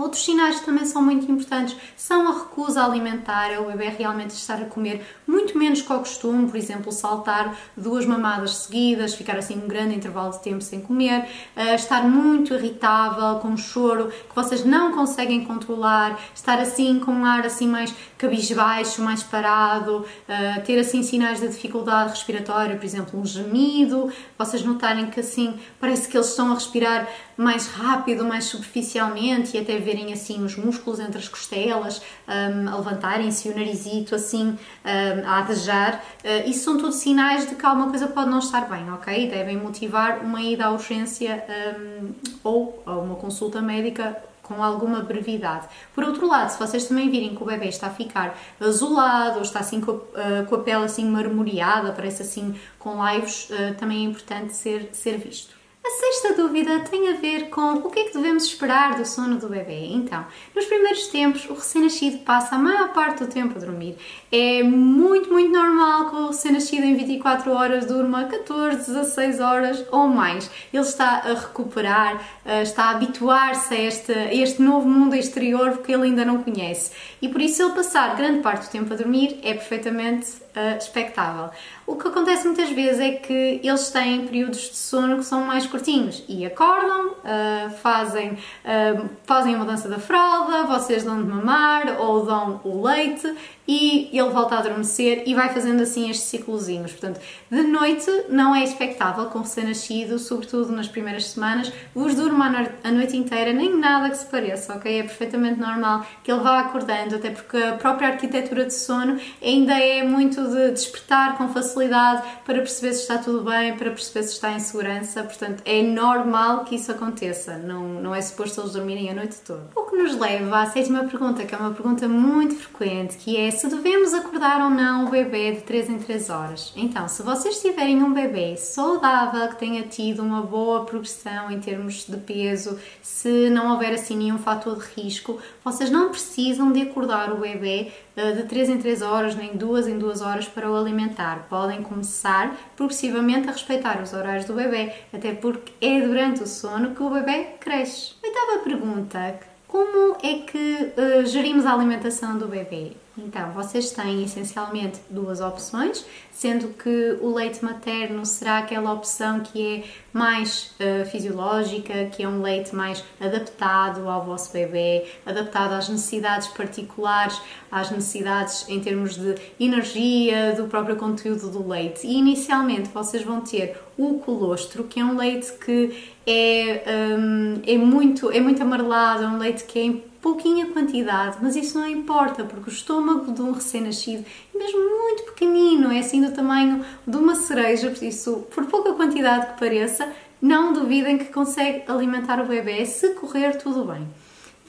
Outros 0.00 0.24
sinais 0.24 0.60
que 0.60 0.64
também 0.64 0.86
são 0.86 1.02
muito 1.02 1.30
importantes 1.30 1.76
são 1.94 2.26
a 2.26 2.38
recusa 2.38 2.82
alimentar, 2.82 3.50
é 3.50 3.58
o 3.58 3.66
bebê 3.66 3.90
realmente 3.90 4.30
estar 4.30 4.54
a 4.54 4.64
comer 4.64 5.04
muito 5.26 5.58
menos 5.58 5.82
que 5.82 5.92
o 5.92 5.98
costume, 5.98 6.48
por 6.48 6.56
exemplo, 6.56 6.90
saltar 6.90 7.54
duas 7.76 8.06
mamadas 8.06 8.56
seguidas, 8.56 9.14
ficar 9.14 9.36
assim 9.36 9.62
um 9.62 9.68
grande 9.68 9.94
intervalo 9.94 10.32
de 10.32 10.40
tempo 10.40 10.62
sem 10.62 10.80
comer, 10.80 11.28
uh, 11.54 11.74
estar 11.74 12.02
muito 12.02 12.54
irritável, 12.54 13.40
com 13.40 13.54
choro 13.58 14.08
que 14.08 14.34
vocês 14.34 14.64
não 14.64 14.92
conseguem 14.92 15.44
controlar, 15.44 16.18
estar 16.34 16.58
assim 16.58 16.98
com 16.98 17.12
um 17.12 17.24
ar 17.26 17.44
assim 17.44 17.68
mais 17.68 17.94
cabisbaixo, 18.16 19.02
mais 19.02 19.22
parado, 19.22 19.98
uh, 19.98 20.62
ter 20.64 20.78
assim 20.78 21.02
sinais 21.02 21.40
de 21.40 21.48
dificuldade 21.48 22.10
respiratória, 22.10 22.74
por 22.74 22.84
exemplo, 22.86 23.20
um 23.20 23.26
gemido, 23.26 24.10
vocês 24.38 24.62
notarem 24.62 25.10
que 25.10 25.20
assim 25.20 25.60
parece 25.78 26.08
que 26.08 26.16
eles 26.16 26.28
estão 26.28 26.52
a 26.52 26.54
respirar 26.54 27.06
mais 27.40 27.68
rápido, 27.68 28.22
mais 28.22 28.44
superficialmente 28.44 29.56
e 29.56 29.60
até 29.60 29.78
verem 29.78 30.12
assim 30.12 30.44
os 30.44 30.56
músculos 30.56 31.00
entre 31.00 31.16
as 31.16 31.26
costelas 31.26 32.02
um, 32.28 32.68
a 32.68 32.76
levantarem-se 32.76 33.48
o 33.48 33.54
narizito 33.56 34.14
assim 34.14 34.50
um, 34.84 35.26
a 35.26 35.38
adejar. 35.38 36.04
Uh, 36.22 36.50
isso 36.50 36.64
são 36.64 36.76
todos 36.76 36.96
sinais 36.96 37.48
de 37.48 37.54
que 37.54 37.64
alguma 37.64 37.88
coisa 37.88 38.08
pode 38.08 38.28
não 38.28 38.40
estar 38.40 38.68
bem, 38.68 38.92
ok? 38.92 39.30
Devem 39.30 39.56
motivar 39.56 40.22
uma 40.22 40.42
ida 40.42 40.66
à 40.66 40.70
urgência 40.70 41.42
um, 41.80 42.12
ou 42.44 42.82
a 42.84 42.92
uma 42.92 43.14
consulta 43.14 43.62
médica 43.62 44.22
com 44.42 44.62
alguma 44.62 45.00
brevidade. 45.00 45.66
Por 45.94 46.04
outro 46.04 46.26
lado, 46.26 46.50
se 46.50 46.58
vocês 46.58 46.84
também 46.84 47.08
virem 47.08 47.34
que 47.34 47.42
o 47.42 47.46
bebê 47.46 47.68
está 47.68 47.86
a 47.86 47.90
ficar 47.90 48.36
azulado 48.60 49.36
ou 49.36 49.42
está 49.42 49.60
assim 49.60 49.80
com 49.80 49.92
a, 49.92 49.94
uh, 49.94 50.46
com 50.46 50.56
a 50.56 50.58
pele 50.58 50.84
assim 50.84 51.08
marmoreada, 51.08 51.92
parece 51.92 52.20
assim 52.20 52.54
com 52.78 52.98
laivos, 52.98 53.48
uh, 53.48 53.74
também 53.78 54.04
é 54.04 54.10
importante 54.10 54.52
ser, 54.52 54.90
ser 54.92 55.16
visto. 55.16 55.59
A 55.90 55.92
sexta 55.92 56.34
dúvida 56.40 56.78
tem 56.88 57.08
a 57.08 57.16
ver 57.16 57.48
com 57.50 57.72
o 57.72 57.90
que 57.90 57.98
é 57.98 58.04
que 58.04 58.12
devemos 58.12 58.44
esperar 58.44 58.96
do 58.96 59.04
sono 59.04 59.40
do 59.40 59.48
bebê. 59.48 59.88
Então, 59.90 60.24
nos 60.54 60.64
primeiros 60.66 61.08
tempos, 61.08 61.50
o 61.50 61.54
recém-nascido 61.54 62.18
passa 62.18 62.54
a 62.54 62.58
maior 62.58 62.92
parte 62.92 63.24
do 63.24 63.26
tempo 63.26 63.58
a 63.58 63.60
dormir. 63.60 63.96
É 64.30 64.62
muito, 64.62 65.32
muito 65.32 65.50
normal 65.50 66.08
que 66.08 66.14
o 66.14 66.26
recém-nascido 66.28 66.84
em 66.84 66.94
24 66.94 67.52
horas 67.52 67.86
durma 67.86 68.26
14, 68.26 68.86
16 68.86 69.40
horas 69.40 69.84
ou 69.90 70.06
mais. 70.06 70.48
Ele 70.72 70.84
está 70.84 71.22
a 71.24 71.34
recuperar, 71.34 72.24
eh, 72.44 72.62
está 72.62 72.84
a 72.84 72.90
habituar-se 72.90 73.74
a 73.74 73.80
este, 73.80 74.12
a 74.12 74.32
este 74.32 74.62
novo 74.62 74.88
mundo 74.88 75.16
exterior 75.16 75.78
que 75.78 75.90
ele 75.90 76.04
ainda 76.04 76.24
não 76.24 76.40
conhece. 76.40 76.92
E 77.22 77.28
por 77.28 77.40
isso, 77.40 77.62
ele 77.62 77.72
passar 77.72 78.16
grande 78.16 78.40
parte 78.40 78.66
do 78.66 78.70
tempo 78.70 78.92
a 78.92 78.96
dormir 78.96 79.38
é 79.42 79.52
perfeitamente 79.52 80.40
uh, 80.56 80.78
expectável. 80.78 81.50
O 81.86 81.96
que 81.96 82.06
acontece 82.06 82.46
muitas 82.46 82.70
vezes 82.70 83.00
é 83.00 83.10
que 83.12 83.60
eles 83.62 83.90
têm 83.90 84.26
períodos 84.26 84.70
de 84.70 84.76
sono 84.76 85.18
que 85.18 85.24
são 85.24 85.44
mais 85.44 85.66
curtinhos 85.66 86.22
e 86.28 86.46
acordam, 86.46 87.08
uh, 87.08 87.70
fazem, 87.82 88.32
uh, 88.32 89.08
fazem 89.24 89.54
a 89.54 89.58
mudança 89.58 89.88
da 89.88 89.98
fralda, 89.98 90.64
vocês 90.64 91.04
dão 91.04 91.20
de 91.20 91.28
mamar 91.28 92.00
ou 92.00 92.24
dão 92.24 92.60
o 92.64 92.86
leite 92.86 93.34
e 93.66 94.08
ele 94.12 94.30
volta 94.30 94.56
a 94.56 94.58
adormecer 94.58 95.22
e 95.26 95.34
vai 95.34 95.48
fazendo 95.50 95.82
assim 95.82 96.10
estes 96.10 96.28
ciclozinhos. 96.28 96.92
Portanto, 96.92 97.20
de 97.50 97.62
noite 97.62 98.10
não 98.28 98.54
é 98.54 98.64
expectável 98.64 99.26
com 99.26 99.40
recém-nascido, 99.40 100.18
sobretudo 100.18 100.72
nas 100.72 100.88
primeiras 100.88 101.26
semanas, 101.26 101.72
vos 101.94 102.14
durma 102.14 102.68
a 102.82 102.90
noite 102.90 103.16
inteira, 103.16 103.52
nem 103.52 103.76
nada 103.76 104.10
que 104.10 104.16
se 104.16 104.26
pareça, 104.26 104.74
ok? 104.74 105.00
É 105.00 105.02
perfeitamente 105.02 105.60
normal 105.60 106.04
que 106.24 106.32
ele 106.32 106.40
vá 106.40 106.60
acordando, 106.60 107.09
até 107.12 107.30
porque 107.30 107.56
a 107.56 107.76
própria 107.76 108.08
arquitetura 108.08 108.64
de 108.64 108.74
sono 108.74 109.18
ainda 109.42 109.74
é 109.78 110.02
muito 110.02 110.42
de 110.42 110.70
despertar 110.70 111.36
com 111.36 111.48
facilidade 111.48 112.22
para 112.44 112.58
perceber 112.58 112.94
se 112.94 113.02
está 113.02 113.18
tudo 113.18 113.42
bem, 113.42 113.76
para 113.76 113.90
perceber 113.90 114.22
se 114.24 114.34
está 114.34 114.52
em 114.52 114.58
segurança, 114.58 115.22
portanto, 115.22 115.62
é 115.64 115.82
normal 115.82 116.64
que 116.64 116.74
isso 116.74 116.90
aconteça, 116.90 117.58
não, 117.58 118.00
não 118.00 118.14
é 118.14 118.20
suposto 118.20 118.60
eles 118.60 118.72
dormirem 118.72 119.10
a 119.10 119.14
noite 119.14 119.36
toda. 119.44 119.68
O 119.74 119.82
que 119.82 119.96
nos 119.96 120.16
leva 120.16 120.60
à 120.60 120.66
sétima 120.66 121.04
pergunta, 121.04 121.44
que 121.44 121.54
é 121.54 121.58
uma 121.58 121.72
pergunta 121.72 122.08
muito 122.08 122.54
frequente, 122.54 123.16
que 123.16 123.36
é 123.36 123.50
se 123.50 123.68
devemos 123.68 124.14
acordar 124.14 124.60
ou 124.62 124.70
não 124.70 125.06
o 125.06 125.10
bebê 125.10 125.52
de 125.52 125.60
3 125.62 125.90
em 125.90 125.98
3 125.98 126.30
horas. 126.30 126.72
Então, 126.76 127.08
se 127.08 127.22
vocês 127.22 127.60
tiverem 127.60 128.02
um 128.02 128.12
bebê 128.12 128.56
saudável, 128.56 129.48
que 129.48 129.56
tenha 129.56 129.82
tido 129.82 130.22
uma 130.22 130.42
boa 130.42 130.84
progressão 130.84 131.50
em 131.50 131.60
termos 131.60 132.06
de 132.06 132.16
peso, 132.16 132.78
se 133.02 133.50
não 133.50 133.72
houver 133.72 133.92
assim 133.94 134.16
nenhum 134.16 134.38
fator 134.38 134.78
de 134.78 135.00
risco, 135.00 135.38
vocês 135.64 135.90
não 135.90 136.10
precisam 136.10 136.72
de 136.72 136.82
acordar 136.82 136.99
o 137.04 137.36
bebê 137.38 137.92
eh, 138.16 138.32
de 138.32 138.44
3 138.44 138.70
em 138.70 138.78
3 138.78 139.02
horas, 139.02 139.34
nem 139.34 139.56
2 139.56 139.88
em 139.88 139.98
2 139.98 140.20
horas 140.20 140.46
para 140.46 140.70
o 140.70 140.76
alimentar. 140.76 141.46
Podem 141.48 141.82
começar 141.82 142.56
progressivamente 142.76 143.48
a 143.48 143.52
respeitar 143.52 144.00
os 144.02 144.12
horários 144.12 144.44
do 144.44 144.54
bebê, 144.54 144.92
até 145.12 145.32
porque 145.32 145.72
é 145.80 146.00
durante 146.00 146.42
o 146.42 146.46
sono 146.46 146.94
que 146.94 147.02
o 147.02 147.10
bebê 147.10 147.48
cresce. 147.60 148.14
Oitava 148.22 148.62
pergunta: 148.62 149.40
como 149.66 150.16
é 150.22 150.40
que 150.40 150.92
uh, 150.96 151.26
gerimos 151.26 151.64
a 151.64 151.72
alimentação 151.72 152.36
do 152.36 152.48
bebê? 152.48 152.92
Então, 153.24 153.52
vocês 153.52 153.90
têm 153.90 154.24
essencialmente 154.24 155.00
duas 155.10 155.40
opções, 155.40 156.04
sendo 156.32 156.68
que 156.68 157.18
o 157.20 157.34
leite 157.34 157.62
materno 157.64 158.24
será 158.24 158.58
aquela 158.58 158.92
opção 158.92 159.40
que 159.40 159.76
é 159.76 159.84
mais 160.12 160.74
uh, 160.80 161.04
fisiológica, 161.08 162.06
que 162.06 162.22
é 162.22 162.28
um 162.28 162.40
leite 162.40 162.74
mais 162.74 163.04
adaptado 163.20 164.08
ao 164.08 164.24
vosso 164.24 164.52
bebê, 164.52 165.06
adaptado 165.26 165.72
às 165.72 165.88
necessidades 165.88 166.48
particulares, 166.48 167.40
às 167.70 167.90
necessidades 167.90 168.68
em 168.68 168.80
termos 168.80 169.16
de 169.16 169.34
energia, 169.58 170.54
do 170.56 170.64
próprio 170.64 170.96
conteúdo 170.96 171.50
do 171.50 171.68
leite. 171.68 172.06
E 172.06 172.16
inicialmente 172.16 172.88
vocês 172.88 173.22
vão 173.22 173.40
ter 173.40 173.76
o 173.98 174.18
colostro, 174.18 174.84
que 174.84 174.98
é 174.98 175.04
um 175.04 175.16
leite 175.16 175.52
que 175.58 175.94
é, 176.26 176.84
um, 177.18 177.60
é, 177.66 177.76
muito, 177.76 178.30
é 178.30 178.40
muito 178.40 178.62
amarelado, 178.62 179.24
é 179.24 179.28
um 179.28 179.38
leite 179.38 179.64
que 179.64 179.78
é 179.78 180.09
pouquinha 180.20 180.66
quantidade, 180.66 181.38
mas 181.40 181.56
isso 181.56 181.78
não 181.78 181.88
importa, 181.88 182.44
porque 182.44 182.70
o 182.70 182.72
estômago 182.72 183.32
de 183.32 183.40
um 183.42 183.52
recém-nascido 183.52 184.24
é 184.54 184.58
mesmo 184.58 184.78
muito 184.78 185.24
pequenino, 185.24 185.90
é 185.90 186.00
assim 186.00 186.20
do 186.20 186.32
tamanho 186.32 186.84
de 187.06 187.16
uma 187.16 187.34
cereja, 187.34 187.90
por 187.90 188.04
isso, 188.04 188.46
por 188.54 188.66
pouca 188.66 188.92
quantidade 188.92 189.52
que 189.52 189.60
pareça, 189.60 190.12
não 190.40 190.72
duvidem 190.72 191.18
que 191.18 191.26
consegue 191.26 191.84
alimentar 191.90 192.40
o 192.40 192.46
bebê 192.46 192.84
se 192.86 193.10
correr 193.14 193.56
tudo 193.56 193.84
bem. 193.84 194.06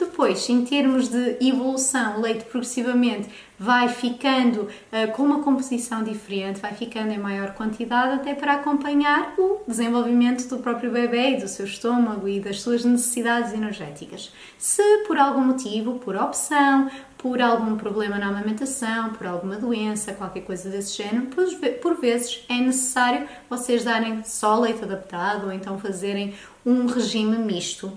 Depois, 0.02 0.48
em 0.48 0.64
termos 0.64 1.08
de 1.08 1.36
evolução, 1.40 2.18
o 2.18 2.22
leite 2.22 2.44
progressivamente 2.46 3.28
vai 3.56 3.88
ficando 3.88 4.62
uh, 4.62 5.12
com 5.12 5.22
uma 5.22 5.44
composição 5.44 6.02
diferente, 6.02 6.60
vai 6.60 6.74
ficando 6.74 7.12
em 7.12 7.18
maior 7.18 7.54
quantidade, 7.54 8.14
até 8.14 8.34
para 8.34 8.54
acompanhar 8.54 9.32
o 9.38 9.60
desenvolvimento 9.66 10.48
do 10.48 10.58
próprio 10.58 10.90
bebê 10.90 11.36
e 11.36 11.40
do 11.40 11.46
seu 11.46 11.66
estômago 11.66 12.26
e 12.26 12.40
das 12.40 12.60
suas 12.60 12.84
necessidades 12.84 13.52
energéticas. 13.52 14.32
Se 14.58 14.82
por 15.06 15.16
algum 15.16 15.44
motivo, 15.44 16.00
por 16.00 16.16
opção, 16.16 16.90
por 17.16 17.40
algum 17.40 17.76
problema 17.76 18.18
na 18.18 18.26
amamentação, 18.26 19.10
por 19.10 19.28
alguma 19.28 19.54
doença, 19.54 20.12
qualquer 20.12 20.40
coisa 20.40 20.68
desse 20.68 21.00
género, 21.00 21.28
por, 21.80 21.94
vezes 22.00 22.44
é 22.48 22.54
necessário 22.54 23.28
vocês 23.48 23.84
darem 23.84 24.24
só 24.24 24.58
leite 24.58 24.82
adaptado 24.82 25.46
ou 25.46 25.52
então 25.52 25.78
fazerem 25.78 26.34
um 26.66 26.86
regime 26.86 27.38
misto 27.38 27.92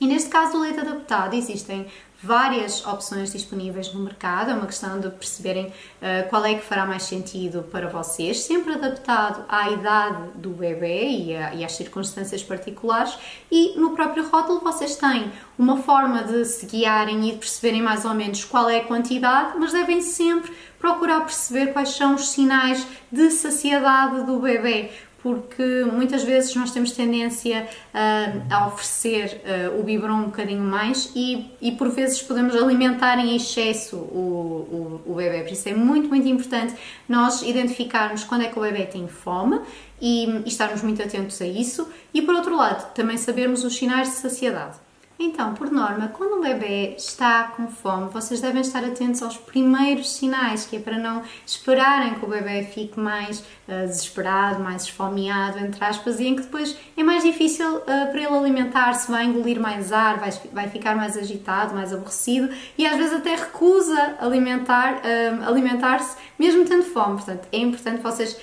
e 0.00 0.06
neste 0.06 0.28
caso, 0.28 0.58
o 0.58 0.60
leite 0.60 0.80
adaptado 0.80 1.34
existem 1.34 1.86
várias 2.22 2.84
opções 2.86 3.32
disponíveis 3.32 3.92
no 3.92 4.00
mercado, 4.00 4.50
é 4.50 4.54
uma 4.54 4.66
questão 4.66 4.98
de 4.98 5.10
perceberem 5.10 5.66
uh, 5.66 6.28
qual 6.28 6.44
é 6.44 6.54
que 6.54 6.64
fará 6.64 6.86
mais 6.86 7.02
sentido 7.02 7.62
para 7.70 7.88
vocês, 7.88 8.40
sempre 8.40 8.72
adaptado 8.72 9.44
à 9.48 9.70
idade 9.70 10.30
do 10.34 10.50
bebê 10.50 11.08
e, 11.08 11.36
a, 11.36 11.54
e, 11.54 11.64
às 11.64 11.72
circunstâncias 11.72 12.42
particulares. 12.42 13.16
E 13.50 13.78
no 13.78 13.90
próprio 13.90 14.28
rótulo 14.28 14.60
vocês 14.60 14.96
têm 14.96 15.30
uma 15.58 15.76
forma 15.78 16.24
de 16.24 16.44
se 16.44 16.66
guiarem 16.66 17.28
e 17.28 17.32
de 17.32 17.38
perceberem 17.38 17.82
mais 17.82 18.04
ou 18.04 18.14
menos 18.14 18.44
qual 18.44 18.68
é 18.68 18.78
a 18.78 18.84
quantidade, 18.84 19.58
mas 19.58 19.72
devem 19.72 20.00
sempre 20.00 20.52
procurar 20.78 21.20
perceber 21.20 21.72
quais 21.72 21.90
são 21.90 22.14
os 22.14 22.28
sinais 22.28 22.86
de 23.10 23.30
saciedade 23.30 24.24
do 24.24 24.38
bebê, 24.38 24.90
porque 25.26 25.84
muitas 25.92 26.22
vezes 26.22 26.54
nós 26.54 26.70
temos 26.70 26.92
tendência 26.92 27.68
uh, 27.92 28.42
a 28.48 28.68
oferecer 28.68 29.42
uh, 29.74 29.80
o 29.80 29.82
biberon 29.82 30.18
um 30.18 30.24
bocadinho 30.26 30.62
mais 30.62 31.10
e, 31.16 31.50
e 31.60 31.72
por 31.72 31.88
vezes 31.90 32.22
podemos 32.22 32.54
alimentar 32.54 33.18
em 33.18 33.34
excesso 33.34 33.96
o, 33.96 35.00
o, 35.04 35.12
o 35.12 35.14
bebê. 35.16 35.42
Por 35.42 35.50
isso 35.50 35.68
é 35.68 35.74
muito, 35.74 36.08
muito 36.08 36.28
importante 36.28 36.76
nós 37.08 37.42
identificarmos 37.42 38.22
quando 38.22 38.42
é 38.42 38.46
que 38.46 38.56
o 38.56 38.62
bebê 38.62 38.86
tem 38.86 39.08
fome 39.08 39.58
e, 40.00 40.26
e 40.26 40.44
estarmos 40.46 40.80
muito 40.80 41.02
atentos 41.02 41.42
a 41.42 41.46
isso 41.46 41.88
e 42.14 42.22
por 42.22 42.36
outro 42.36 42.54
lado 42.54 42.94
também 42.94 43.16
sabermos 43.16 43.64
os 43.64 43.74
sinais 43.74 44.08
de 44.10 44.14
saciedade. 44.14 44.78
Então, 45.18 45.54
por 45.54 45.70
norma, 45.70 46.08
quando 46.08 46.36
um 46.36 46.42
bebê 46.42 46.94
está 46.94 47.44
com 47.56 47.68
fome, 47.68 48.10
vocês 48.10 48.38
devem 48.40 48.60
estar 48.60 48.84
atentos 48.84 49.22
aos 49.22 49.38
primeiros 49.38 50.12
sinais, 50.12 50.66
que 50.66 50.76
é 50.76 50.78
para 50.78 50.98
não 50.98 51.22
esperarem 51.46 52.14
que 52.14 52.24
o 52.24 52.28
bebê 52.28 52.62
fique 52.64 53.00
mais 53.00 53.42
desesperado, 53.66 54.62
mais 54.62 54.82
esfomeado, 54.84 55.58
entre 55.58 55.84
aspas, 55.84 56.20
e 56.20 56.26
em 56.26 56.36
que 56.36 56.42
depois 56.42 56.76
é 56.96 57.02
mais 57.02 57.22
difícil 57.22 57.78
uh, 57.78 57.82
para 57.84 58.16
ele 58.16 58.26
alimentar-se, 58.26 59.10
vai 59.10 59.24
engolir 59.24 59.60
mais 59.60 59.92
ar, 59.92 60.18
vai, 60.18 60.30
vai 60.52 60.68
ficar 60.68 60.94
mais 60.94 61.16
agitado, 61.16 61.74
mais 61.74 61.92
aborrecido 61.92 62.48
e 62.78 62.86
às 62.86 62.96
vezes 62.96 63.14
até 63.14 63.34
recusa 63.34 64.16
alimentar, 64.20 64.96
uh, 64.96 65.48
alimentar-se 65.48 66.16
mesmo 66.38 66.64
tendo 66.64 66.84
fome. 66.84 67.16
Portanto, 67.16 67.48
é 67.50 67.58
importante 67.58 68.02
vocês 68.02 68.38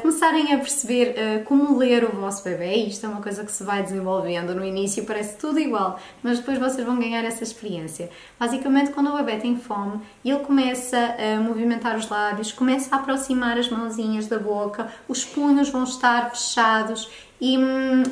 começarem 0.00 0.54
a 0.54 0.58
perceber 0.58 1.42
como 1.44 1.76
ler 1.76 2.04
o 2.04 2.16
vosso 2.16 2.42
bebê. 2.42 2.74
Isto 2.74 3.04
é 3.04 3.08
uma 3.08 3.20
coisa 3.20 3.44
que 3.44 3.52
se 3.52 3.62
vai 3.62 3.82
desenvolvendo. 3.82 4.54
No 4.54 4.64
início 4.64 5.04
parece 5.04 5.36
tudo 5.36 5.58
igual 5.58 5.98
mas 6.22 6.38
depois 6.38 6.58
vocês 6.58 6.86
vão 6.86 6.98
ganhar 6.98 7.24
essa 7.24 7.42
experiência. 7.42 8.10
Basicamente, 8.38 8.90
quando 8.92 9.10
o 9.10 9.16
bebê 9.16 9.36
tem 9.36 9.56
fome, 9.56 10.00
ele 10.24 10.38
começa 10.40 10.96
a 10.96 11.38
movimentar 11.40 11.96
os 11.96 12.08
lábios, 12.08 12.50
começa 12.50 12.94
a 12.94 12.98
aproximar 12.98 13.58
as 13.58 13.68
mãozinhas 13.68 14.26
da 14.26 14.38
boca, 14.38 14.63
os 15.08 15.24
punhos 15.24 15.68
vão 15.68 15.84
estar 15.84 16.30
fechados 16.30 17.08
e, 17.40 17.56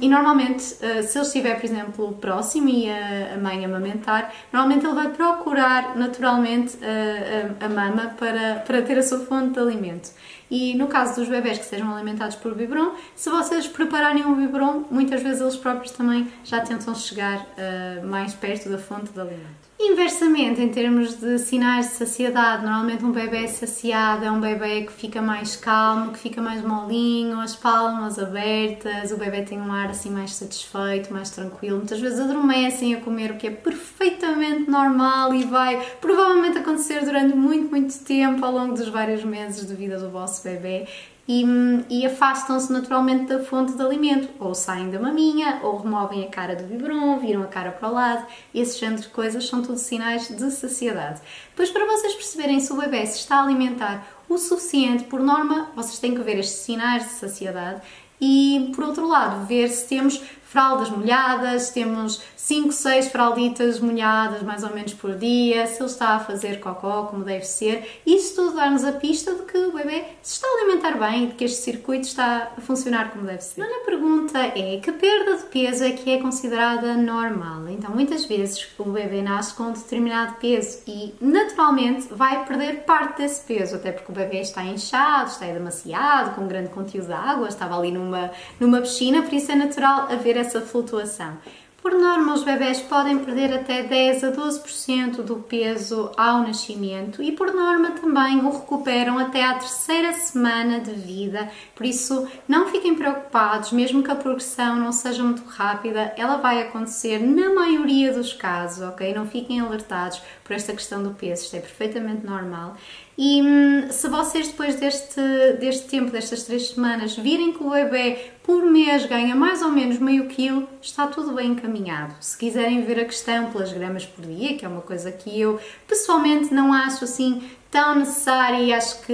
e, 0.03 0.09
normalmente, 0.09 0.77
eh, 0.83 1.03
se 1.03 1.17
ele 1.17 1.25
estiver, 1.25 1.55
por 1.55 1.65
exemplo, 1.65 2.13
próximo 2.21 2.69
e 2.69 2.91
a, 2.91 3.39
mãe 3.41 3.65
amamentar, 3.65 4.31
normalmente 4.53 4.85
ele 4.85 4.95
vai 4.95 5.09
procurar 5.09 5.97
naturalmente 5.97 6.77
a, 6.85 7.65
a, 7.65 7.67
a, 7.67 7.69
mama 7.69 8.15
para, 8.19 8.57
para 8.67 8.83
ter 8.83 8.99
a 8.99 9.03
sua 9.03 9.21
fonte 9.21 9.55
de 9.55 9.61
alimento. 9.61 10.11
E 10.51 10.75
no 10.75 10.87
caso 10.87 11.19
dos 11.19 11.31
bebés 11.31 11.57
que 11.57 11.65
sejam 11.65 11.95
alimentados 11.95 12.37
por 12.37 12.55
biberon, 12.55 12.93
se 13.17 13.31
vocês 13.31 13.67
prepararem 13.67 14.27
um 14.27 14.35
biberon, 14.35 14.85
muitas 14.91 15.23
vezes 15.23 15.41
eles 15.41 15.57
próprios 15.57 15.93
também 15.93 16.31
já 16.45 16.61
tentam 16.61 16.95
chegar 16.95 17.39
uh, 17.39 18.07
mais 18.07 18.35
perto 18.35 18.69
da 18.69 18.77
fonte 18.77 19.13
de 19.13 19.19
alimento. 19.19 19.72
Inversamente, 19.85 20.61
em 20.61 20.69
termos 20.69 21.19
de 21.19 21.41
sinais 21.41 21.89
de 21.89 21.95
saciedade, 21.95 22.65
normalmente 22.65 23.05
um 23.05 23.11
bebê 23.11 23.49
saciado 23.49 24.25
é 24.25 24.31
um 24.31 24.41
bebê 24.41 24.83
que 24.83 24.93
fica 24.93 25.21
mais 25.21 25.57
calmo, 25.57 26.13
que 26.13 26.21
fica 26.21 26.41
mais 26.41 26.63
molinho, 26.63 27.41
as 27.41 27.57
palmas 27.57 28.17
abertas, 28.17 29.11
o 29.11 29.17
bebê 29.17 29.43
tem 29.43 29.61
um 29.61 29.73
ar 29.73 29.91
assim 29.91 30.09
mais 30.09 30.35
satisfeito, 30.35 31.13
mais 31.13 31.31
tranquilo. 31.31 31.79
Muitas 31.79 31.99
vezes 31.99 32.21
adormecem 32.21 32.95
a 32.95 33.01
comer, 33.01 33.33
o 33.33 33.37
que 33.37 33.49
é 33.49 33.51
perfeitamente 33.51 34.71
normal 34.71 35.35
e 35.35 35.43
vai 35.43 35.85
provavelmente 36.01 36.59
acontecer 36.59 37.05
durante 37.05 37.35
muito, 37.35 37.69
muito 37.69 37.99
tempo 38.05 38.45
ao 38.47 38.53
longo 38.53 38.75
dos 38.75 38.89
vários 38.89 39.25
meses 39.25 39.67
de 39.67 39.75
vida 39.75 39.99
do 39.99 40.09
vosso 40.11 40.45
bebê 40.45 40.87
e, 41.27 41.45
e 41.89 42.05
afastam-se 42.05 42.73
naturalmente 42.73 43.27
da 43.27 43.39
fonte 43.39 43.73
de 43.73 43.83
alimento, 43.83 44.29
ou 44.41 44.55
saem 44.55 44.91
da 44.91 44.99
maminha, 44.99 45.61
ou 45.63 45.79
removem 45.79 46.25
a 46.25 46.29
cara 46.29 46.57
do 46.57 46.65
biberon, 46.65 47.19
viram 47.19 47.43
a 47.43 47.47
cara 47.47 47.71
para 47.71 47.89
o 47.89 47.93
lado, 47.93 48.27
esses 48.55 48.79
género 48.79 49.03
de 49.03 49.09
coisas 49.09 49.47
são 49.47 49.63
tudo 49.63 49.79
sinais 49.79 50.29
de 50.29 50.51
saciedade. 50.51 51.21
Depois, 51.51 51.71
para 51.71 51.87
vocês 51.87 52.15
perceberem 52.15 52.59
se 52.61 52.73
o 52.73 52.77
bebê 52.77 53.07
se 53.07 53.19
está 53.19 53.37
a 53.37 53.43
alimentar 53.45 54.07
o 54.29 54.37
suficiente, 54.37 55.05
por 55.05 55.21
norma, 55.21 55.71
vocês 55.77 55.99
têm 55.99 56.15
que 56.15 56.23
ver 56.23 56.39
estes 56.39 56.61
sinais 56.61 57.05
de 57.05 57.11
saciedade. 57.11 57.83
E, 58.21 58.71
por 58.75 58.85
outro 58.85 59.07
lado, 59.07 59.47
ver 59.47 59.69
se 59.69 59.89
temos 59.89 60.23
fraldas 60.53 60.91
molhadas, 60.91 61.71
temos 61.71 62.23
5, 62.37 62.73
6 62.73 63.09
fralditas 63.09 63.81
molhadas 63.81 64.43
mais 64.43 64.63
ou 64.63 64.75
menos 64.75 64.93
por 64.93 65.15
dia, 65.15 65.67
se 65.67 65.81
ele 65.81 65.89
está 65.89 66.11
a 66.11 66.21
fazer 66.21 66.61
cocó 66.61 67.05
como 67.05 67.25
deve 67.25 67.47
ser. 67.47 68.01
Isso 68.05 68.37
tudo 68.37 68.57
dá-nos 68.57 68.85
a 68.85 68.93
pista 68.93 69.35
de 69.35 69.43
que 69.45 69.57
o 69.57 69.73
bebê 69.73 70.05
se 70.21 70.35
está 70.35 70.47
a 70.47 70.61
alimentar 70.61 70.99
bem, 70.99 71.29
de 71.29 71.35
que 71.35 71.45
este 71.45 71.63
circuito 71.63 72.07
está 72.07 72.53
a 72.57 72.61
funcionar 72.61 73.11
como 73.13 73.25
deve 73.25 73.43
ser. 73.43 73.63
A 73.63 73.85
pergunta 73.85 74.39
é: 74.39 74.79
que 74.79 74.93
perda 74.93 75.39
de 75.39 75.45
peso 75.45 75.85
é 75.85 75.93
que 75.93 76.11
é 76.11 76.21
considerada 76.21 76.95
normal? 76.95 77.69
Então, 77.71 77.91
muitas 77.91 78.27
vezes 78.27 78.69
o 78.79 78.85
bebê 78.85 79.23
nasce 79.23 79.55
com 79.55 79.65
um 79.65 79.73
determinado 79.73 80.35
peso 80.35 80.83
e 80.87 81.15
naturalmente 81.19 82.09
vai 82.13 82.45
perder 82.45 82.85
parte 82.85 83.23
desse 83.23 83.43
peso, 83.45 83.77
até 83.77 83.91
porque 83.91 84.13
o 84.13 84.15
bebê 84.15 84.41
está 84.41 84.63
inchado, 84.63 85.31
está 85.31 85.47
demasiado, 85.47 86.35
com 86.35 86.43
um 86.43 86.49
grande 86.49 86.69
conteúdo 86.69 87.07
de 87.07 87.13
água, 87.15 87.49
estava 87.49 87.79
ali 87.79 87.91
numa, 87.91 88.31
numa 88.61 88.83
piscina, 88.83 89.23
por 89.23 89.33
isso 89.33 89.51
é 89.51 89.55
natural 89.55 90.09
haver 90.11 90.42
essa 90.43 90.61
flutuação. 90.61 91.39
Por 91.83 91.99
norma, 91.99 92.35
os 92.35 92.45
bebés 92.45 92.81
podem 92.81 93.19
perder 93.19 93.53
até 93.53 93.83
10 93.83 94.23
a 94.23 94.31
12% 94.31 95.17
do 95.23 95.39
peso 95.39 96.13
ao 96.17 96.43
nascimento 96.43 97.21
e, 97.21 97.33
por 97.33 97.53
norma, 97.53 97.91
também 97.91 98.39
o 98.39 98.51
recuperam 98.51 99.19
até 99.19 99.43
à 99.43 99.55
terceira 99.55 100.13
semana 100.13 100.79
de 100.79 100.93
vida. 100.93 101.51
Por 101.75 101.85
isso, 101.85 102.29
não 102.47 102.69
fiquem 102.69 102.95
preocupados, 102.95 103.73
mesmo 103.73 104.01
que 104.01 104.13
a 104.13 104.15
progressão 104.15 104.77
não 104.77 104.93
seja 104.93 105.25
muito 105.25 105.43
rápida, 105.43 106.15
ela 106.17 106.37
vai 106.37 106.63
acontecer 106.63 107.19
na 107.19 107.53
maioria 107.53 108.13
dos 108.13 108.33
casos, 108.33 108.87
ok? 108.87 109.13
Não 109.13 109.27
fiquem 109.27 109.59
alertados 109.59 110.23
por 110.45 110.53
esta 110.53 110.73
questão 110.73 111.03
do 111.03 111.11
peso, 111.11 111.43
isto 111.43 111.57
é 111.57 111.61
perfeitamente 111.61 112.25
normal. 112.25 112.77
E 113.17 113.43
hum, 113.43 113.91
se 113.91 114.09
vocês 114.09 114.49
depois 114.49 114.77
deste, 114.77 115.21
deste 115.61 115.87
tempo, 115.87 116.11
destas 116.11 116.45
três 116.45 116.69
semanas, 116.69 117.15
virem 117.15 117.53
que 117.53 117.63
o 117.63 117.71
bebê 117.71 118.33
por 118.43 118.65
mês 118.65 119.05
ganha 119.07 119.37
mais 119.37 119.61
ou 119.63 119.71
menos 119.71 119.99
meio 119.99 120.27
quilo, 120.29 120.67
está 120.81 121.07
tudo 121.07 121.33
bem 121.33 121.51
encaminhado. 121.51 122.15
Se 122.21 122.37
quiserem 122.37 122.83
ver 122.85 123.01
a 123.01 123.05
questão 123.05 123.51
pelas 123.51 123.73
gramas 123.73 124.07
por 124.07 124.25
dia, 124.25 124.57
que 124.57 124.65
é 124.65 124.69
uma 124.69 124.81
coisa 124.81 125.13
que 125.13 125.39
eu 125.39 125.61
pessoalmente 125.87 126.55
não 126.55 126.73
acho 126.73 127.05
assim 127.05 127.43
tão 127.73 127.95
necessária 127.95 128.59
e 128.59 128.71
acho 128.71 129.01
que 129.01 129.13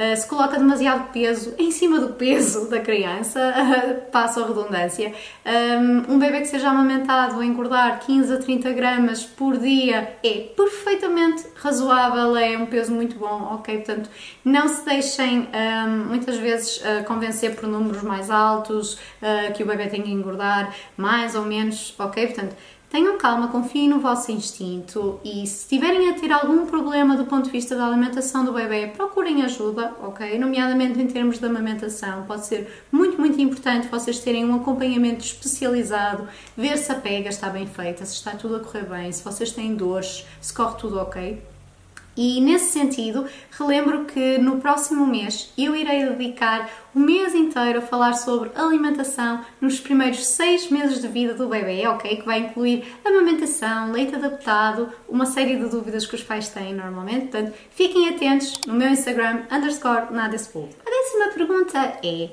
uh, 0.00 0.16
se 0.16 0.26
coloca 0.26 0.58
demasiado 0.58 1.12
peso 1.12 1.54
em 1.56 1.70
cima 1.70 2.00
do 2.00 2.14
peso 2.14 2.68
da 2.68 2.80
criança, 2.80 3.38
uh, 3.40 4.00
passo 4.10 4.42
a 4.42 4.48
redundância. 4.48 5.14
Um, 5.46 6.14
um 6.14 6.18
bebê 6.18 6.40
que 6.40 6.48
seja 6.48 6.70
amamentado 6.70 7.38
a 7.38 7.46
engordar 7.46 8.00
15 8.00 8.34
a 8.34 8.38
30 8.38 8.72
gramas 8.72 9.22
por 9.22 9.56
dia 9.56 10.16
é 10.24 10.40
perfeitamente 10.56 11.44
razoável, 11.54 12.36
é 12.36 12.58
um 12.58 12.66
peso 12.66 12.92
muito 12.92 13.16
bom, 13.16 13.54
ok? 13.54 13.76
Portanto, 13.76 14.10
não 14.44 14.66
se 14.66 14.84
deixem 14.84 15.48
um, 15.54 16.08
muitas 16.08 16.36
vezes 16.36 16.78
uh, 16.78 17.04
convencer 17.06 17.54
por 17.54 17.68
números 17.68 18.02
mais 18.02 18.28
altos 18.28 18.94
uh, 18.94 19.52
que 19.54 19.62
o 19.62 19.66
bebê 19.66 19.86
tem 19.86 20.02
que 20.02 20.10
engordar 20.10 20.74
mais 20.96 21.36
ou 21.36 21.44
menos, 21.44 21.94
ok? 21.96 22.26
Portanto, 22.26 22.56
Tenham 22.94 23.18
calma, 23.18 23.48
confiem 23.48 23.88
no 23.88 23.98
vosso 23.98 24.30
instinto 24.30 25.18
e 25.24 25.44
se 25.48 25.66
tiverem 25.66 26.10
a 26.10 26.12
ter 26.12 26.30
algum 26.30 26.64
problema 26.64 27.16
do 27.16 27.24
ponto 27.24 27.46
de 27.46 27.50
vista 27.50 27.74
da 27.74 27.88
alimentação 27.88 28.44
do 28.44 28.52
bebê, 28.52 28.86
procurem 28.86 29.42
ajuda, 29.42 29.92
ok? 30.00 30.38
Nomeadamente 30.38 31.02
em 31.02 31.08
termos 31.08 31.40
de 31.40 31.44
amamentação. 31.44 32.22
Pode 32.22 32.46
ser 32.46 32.84
muito, 32.92 33.20
muito 33.20 33.40
importante 33.40 33.88
vocês 33.88 34.20
terem 34.20 34.44
um 34.44 34.54
acompanhamento 34.54 35.24
especializado, 35.24 36.28
ver 36.56 36.78
se 36.78 36.92
a 36.92 36.94
pega 36.94 37.30
está 37.30 37.50
bem 37.50 37.66
feita, 37.66 38.06
se 38.06 38.14
está 38.14 38.30
tudo 38.30 38.54
a 38.54 38.60
correr 38.60 38.84
bem, 38.84 39.10
se 39.10 39.24
vocês 39.24 39.50
têm 39.50 39.74
dores, 39.74 40.24
se 40.40 40.54
corre 40.54 40.76
tudo 40.76 41.00
ok. 41.00 41.42
E 42.16 42.40
nesse 42.40 42.72
sentido, 42.72 43.26
relembro 43.50 44.04
que 44.04 44.38
no 44.38 44.60
próximo 44.60 45.06
mês 45.06 45.52
eu 45.58 45.74
irei 45.74 46.06
dedicar 46.06 46.70
o 46.94 46.98
mês 46.98 47.34
inteiro 47.34 47.80
a 47.80 47.82
falar 47.82 48.14
sobre 48.14 48.50
alimentação 48.54 49.44
nos 49.60 49.80
primeiros 49.80 50.24
seis 50.26 50.70
meses 50.70 51.00
de 51.00 51.08
vida 51.08 51.34
do 51.34 51.48
bebê, 51.48 51.86
ok? 51.88 52.16
Que 52.16 52.24
vai 52.24 52.40
incluir 52.40 52.84
amamentação, 53.04 53.90
leite 53.90 54.14
adaptado, 54.14 54.88
uma 55.08 55.26
série 55.26 55.56
de 55.56 55.68
dúvidas 55.68 56.06
que 56.06 56.14
os 56.14 56.22
pais 56.22 56.48
têm 56.48 56.72
normalmente. 56.74 57.28
Portanto, 57.28 57.54
fiquem 57.70 58.08
atentos 58.08 58.60
no 58.66 58.74
meu 58.74 58.88
Instagram, 58.88 59.42
underscore 59.50 60.12
nada 60.12 60.34
A 60.34 60.90
décima 60.90 61.28
pergunta 61.34 61.78
é 62.02 62.30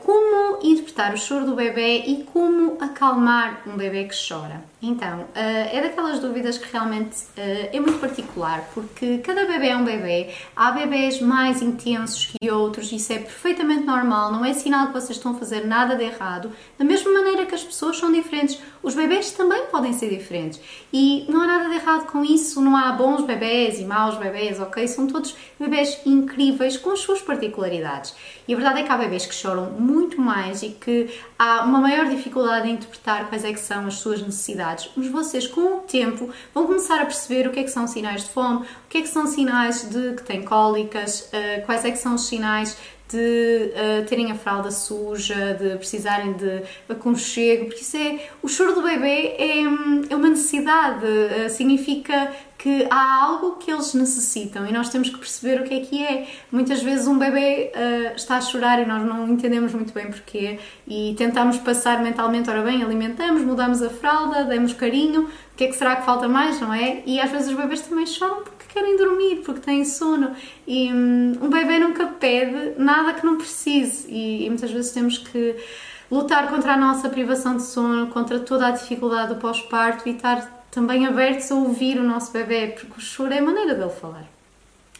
como 0.00 0.58
interpretar 0.62 1.14
o 1.14 1.16
choro 1.16 1.46
do 1.46 1.54
bebê 1.54 2.02
e 2.06 2.24
como 2.24 2.76
acalmar 2.80 3.62
um 3.66 3.76
bebê 3.76 4.04
que 4.04 4.14
chora. 4.14 4.72
Então, 4.84 5.20
uh, 5.20 5.28
é 5.36 5.80
daquelas 5.80 6.18
dúvidas 6.18 6.58
que 6.58 6.70
realmente 6.72 7.16
uh, 7.38 7.68
é 7.72 7.78
muito 7.78 8.00
particular, 8.00 8.68
porque 8.74 9.18
cada 9.18 9.46
bebê 9.46 9.68
é 9.68 9.76
um 9.76 9.84
bebê, 9.84 10.30
há 10.56 10.72
bebês 10.72 11.20
mais 11.20 11.62
intensos 11.62 12.26
que 12.26 12.50
outros, 12.50 12.90
isso 12.90 13.12
é 13.12 13.18
perfeitamente 13.18 13.84
normal, 13.84 14.32
não 14.32 14.44
é 14.44 14.52
sinal 14.52 14.88
que 14.88 14.94
vocês 14.94 15.16
estão 15.18 15.32
a 15.32 15.34
fazer 15.36 15.66
nada 15.68 15.94
de 15.94 16.02
errado. 16.02 16.50
Da 16.76 16.84
mesma 16.84 17.12
maneira 17.12 17.46
que 17.46 17.54
as 17.54 17.62
pessoas 17.62 17.96
são 17.96 18.10
diferentes, 18.10 18.60
os 18.82 18.96
bebês 18.96 19.30
também 19.30 19.66
podem 19.66 19.92
ser 19.92 20.10
diferentes. 20.10 20.60
E 20.92 21.26
não 21.28 21.42
há 21.42 21.46
nada 21.46 21.68
de 21.68 21.76
errado 21.76 22.06
com 22.06 22.24
isso, 22.24 22.60
não 22.60 22.76
há 22.76 22.90
bons 22.90 23.22
bebês 23.22 23.78
e 23.78 23.84
maus 23.84 24.16
bebês, 24.16 24.58
ok? 24.58 24.88
São 24.88 25.06
todos 25.06 25.36
bebês 25.60 26.00
incríveis 26.04 26.76
com 26.76 26.90
as 26.90 26.98
suas 26.98 27.22
particularidades. 27.22 28.16
E 28.48 28.52
a 28.52 28.56
verdade 28.56 28.80
é 28.80 28.82
que 28.82 28.90
há 28.90 28.98
bebês 28.98 29.26
que 29.26 29.34
choram 29.34 29.51
muito 29.60 30.20
mais 30.20 30.62
e 30.62 30.70
que 30.70 31.10
há 31.38 31.62
uma 31.64 31.80
maior 31.80 32.06
dificuldade 32.06 32.68
em 32.68 32.74
interpretar 32.74 33.28
quais 33.28 33.44
é 33.44 33.52
que 33.52 33.60
são 33.60 33.86
as 33.86 33.94
suas 33.94 34.22
necessidades. 34.22 34.90
Mas 34.96 35.08
vocês 35.08 35.46
com 35.46 35.78
o 35.78 35.80
tempo 35.80 36.30
vão 36.54 36.66
começar 36.66 37.00
a 37.00 37.04
perceber 37.04 37.46
o 37.46 37.50
que 37.50 37.60
é 37.60 37.62
que 37.62 37.70
são 37.70 37.86
sinais 37.86 38.24
de 38.24 38.30
fome, 38.30 38.60
o 38.62 38.88
que 38.88 38.98
é 38.98 39.02
que 39.02 39.08
são 39.08 39.26
sinais 39.26 39.88
de 39.88 40.14
que 40.14 40.22
têm 40.22 40.42
cólicas, 40.42 41.28
uh, 41.32 41.66
quais 41.66 41.84
é 41.84 41.90
que 41.90 41.98
são 41.98 42.14
os 42.14 42.26
sinais 42.26 42.76
de 43.12 43.72
uh, 43.72 44.06
terem 44.06 44.32
a 44.32 44.34
fralda 44.34 44.70
suja, 44.70 45.54
de 45.54 45.76
precisarem 45.76 46.32
de 46.32 46.62
aconchego, 46.88 47.66
porque 47.66 47.82
isso 47.82 47.96
é. 47.96 48.20
O 48.42 48.48
choro 48.48 48.74
do 48.74 48.82
bebê 48.82 49.34
é, 49.38 49.60
é 50.10 50.16
uma 50.16 50.28
necessidade, 50.28 51.04
uh, 51.04 51.50
significa 51.50 52.32
que 52.62 52.86
há 52.88 53.24
algo 53.24 53.56
que 53.56 53.72
eles 53.72 53.92
necessitam 53.92 54.64
e 54.64 54.72
nós 54.72 54.88
temos 54.88 55.08
que 55.08 55.18
perceber 55.18 55.60
o 55.60 55.64
que 55.64 55.74
é 55.74 55.80
que 55.80 56.04
é. 56.04 56.28
Muitas 56.50 56.80
vezes 56.80 57.08
um 57.08 57.18
bebê 57.18 57.72
uh, 57.74 58.14
está 58.14 58.36
a 58.36 58.40
chorar 58.40 58.80
e 58.80 58.86
nós 58.86 59.04
não 59.04 59.28
entendemos 59.28 59.74
muito 59.74 59.92
bem 59.92 60.06
porquê 60.06 60.60
e 60.86 61.12
tentamos 61.18 61.58
passar 61.58 62.00
mentalmente, 62.00 62.48
ora 62.48 62.62
bem, 62.62 62.82
alimentamos, 62.82 63.42
mudamos 63.42 63.82
a 63.82 63.90
fralda, 63.90 64.44
demos 64.44 64.72
carinho, 64.72 65.22
o 65.24 65.56
que 65.56 65.64
é 65.64 65.66
que 65.66 65.74
será 65.74 65.96
que 65.96 66.06
falta 66.06 66.28
mais, 66.28 66.60
não 66.60 66.72
é? 66.72 67.02
E 67.04 67.20
às 67.20 67.32
vezes 67.32 67.48
os 67.48 67.56
bebês 67.56 67.80
também 67.80 68.06
choram 68.06 68.44
porque 68.44 68.61
querem 68.72 68.96
dormir, 68.96 69.42
porque 69.44 69.60
têm 69.60 69.84
sono 69.84 70.32
e 70.66 70.92
um, 70.92 71.38
um 71.42 71.50
bebê 71.50 71.78
nunca 71.78 72.06
pede 72.06 72.74
nada 72.78 73.14
que 73.14 73.24
não 73.24 73.36
precise 73.36 74.10
e, 74.10 74.46
e 74.46 74.48
muitas 74.48 74.70
vezes 74.70 74.92
temos 74.92 75.18
que 75.18 75.56
lutar 76.10 76.48
contra 76.48 76.74
a 76.74 76.76
nossa 76.76 77.08
privação 77.08 77.56
de 77.56 77.62
sono, 77.62 78.08
contra 78.08 78.38
toda 78.40 78.66
a 78.66 78.70
dificuldade 78.70 79.34
do 79.34 79.40
pós-parto 79.40 80.08
e 80.08 80.12
estar 80.12 80.66
também 80.70 81.06
abertos 81.06 81.50
a 81.52 81.54
ouvir 81.54 81.98
o 81.98 82.02
nosso 82.02 82.32
bebê, 82.32 82.68
porque 82.68 82.98
o 82.98 83.00
choro 83.00 83.32
é 83.32 83.38
a 83.38 83.42
maneira 83.42 83.74
dele 83.74 83.90
falar. 83.90 84.24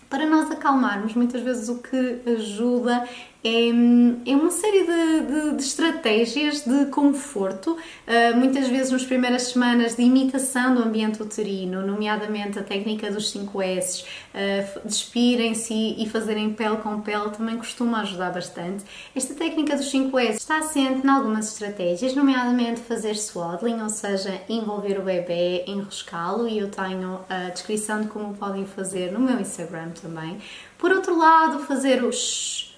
Para 0.09 0.27
nós 0.27 0.51
acalmarmos, 0.51 1.15
muitas 1.15 1.41
vezes 1.41 1.69
o 1.71 1.79
que 1.79 2.21
ajuda 2.27 3.09
é, 3.45 4.37
uma 4.37 4.53
série 4.53 4.87
de, 4.87 5.21
de, 5.27 5.57
de, 5.57 5.63
estratégias 5.63 6.65
de 6.65 6.87
conforto, 6.87 7.73
uh, 7.73 8.37
muitas 8.37 8.69
vezes 8.69 8.93
nas 8.93 9.05
primeiras 9.05 9.43
semanas 9.43 9.97
de 9.97 10.03
imitação 10.03 10.77
do 10.77 10.83
ambiente 10.83 11.21
uterino, 11.21 11.85
nomeadamente 11.85 12.61
a 12.61 12.63
técnica 12.63 13.11
dos 13.11 13.31
5 13.31 13.63
S, 13.63 14.05
uh, 14.05 14.81
despirem-se 14.85 15.75
e, 15.75 16.09
fazerem 16.09 16.53
pele 16.53 16.77
com 16.77 17.01
pele 17.01 17.31
também 17.31 17.57
costuma 17.57 18.03
ajudar 18.03 18.31
bastante. 18.31 18.85
Esta 19.15 19.35
técnica 19.35 19.75
dos 19.77 19.91
5 19.91 20.17
S 20.21 20.39
está 20.39 20.59
assente 20.59 21.05
em 21.05 21.11
algumas 21.11 21.53
estratégias, 21.53 22.15
nomeadamente 22.15 22.81
fazer 22.81 23.17
swaddling, 23.17 23.83
ou 23.83 23.89
seja, 23.89 24.41
envolver 24.49 25.01
o 25.01 25.03
bebê, 25.03 25.65
enroscá-lo, 25.67 26.47
e 26.47 26.59
eu 26.59 26.71
tenho 26.71 27.21
a 27.29 27.49
descrição 27.49 28.03
de 28.03 28.07
como 28.07 28.35
podem 28.35 28.67
fazer 28.67 29.11
no 29.11 29.19
meu 29.19 29.41
Instagram 29.41 29.91
também. 30.01 30.39
Por 30.79 30.93
outro 30.93 31.19
lado, 31.19 31.59
fazer 31.61 32.05
o 32.05 32.13
shh, 32.13 32.69
shh 32.69 32.72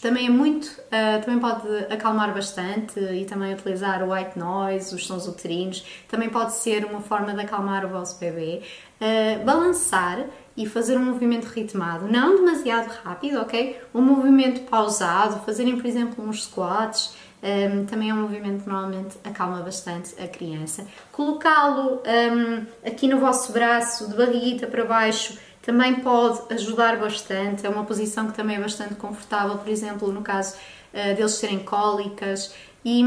também 0.00 0.26
é 0.26 0.30
muito, 0.30 0.66
uh, 0.66 1.24
também 1.24 1.38
pode 1.38 1.68
acalmar 1.90 2.32
bastante 2.32 2.98
e 3.00 3.24
também 3.24 3.54
utilizar 3.54 4.02
o 4.02 4.12
white 4.12 4.38
noise, 4.38 4.94
os 4.94 5.06
sons 5.06 5.26
uterinos, 5.26 5.84
também 6.08 6.28
pode 6.28 6.54
ser 6.54 6.84
uma 6.84 7.00
forma 7.00 7.32
de 7.34 7.40
acalmar 7.40 7.84
o 7.84 7.88
vosso 7.88 8.18
bebê. 8.18 8.62
Uh, 9.00 9.44
balançar 9.44 10.24
e 10.56 10.66
fazer 10.66 10.96
um 10.96 11.04
movimento 11.04 11.44
ritmado, 11.46 12.08
não 12.10 12.36
demasiado 12.36 12.88
rápido, 13.04 13.40
ok? 13.40 13.80
Um 13.94 14.02
movimento 14.02 14.62
pausado, 14.62 15.40
fazerem, 15.46 15.76
por 15.76 15.86
exemplo, 15.86 16.24
uns 16.24 16.44
squats, 16.44 17.14
um, 17.40 17.86
também 17.86 18.10
é 18.10 18.14
um 18.14 18.22
movimento 18.22 18.64
que 18.64 18.68
normalmente 18.68 19.16
acalma 19.22 19.62
bastante 19.62 20.20
a 20.20 20.26
criança. 20.26 20.84
Colocá-lo 21.12 22.02
um, 22.02 22.66
aqui 22.84 23.06
no 23.06 23.20
vosso 23.20 23.52
braço, 23.52 24.08
de 24.08 24.16
barriguita 24.16 24.66
para 24.66 24.84
baixo, 24.84 25.38
também 25.68 25.96
pode 25.96 26.54
ajudar 26.54 26.96
bastante. 26.96 27.66
É 27.66 27.68
uma 27.68 27.84
posição 27.84 28.26
que 28.26 28.32
também 28.32 28.56
é 28.56 28.58
bastante 28.58 28.94
confortável, 28.94 29.58
por 29.58 29.68
exemplo, 29.68 30.10
no 30.10 30.22
caso 30.22 30.56
uh, 30.56 31.14
deles 31.14 31.38
terem 31.38 31.58
cólicas. 31.58 32.54
E, 32.82 33.04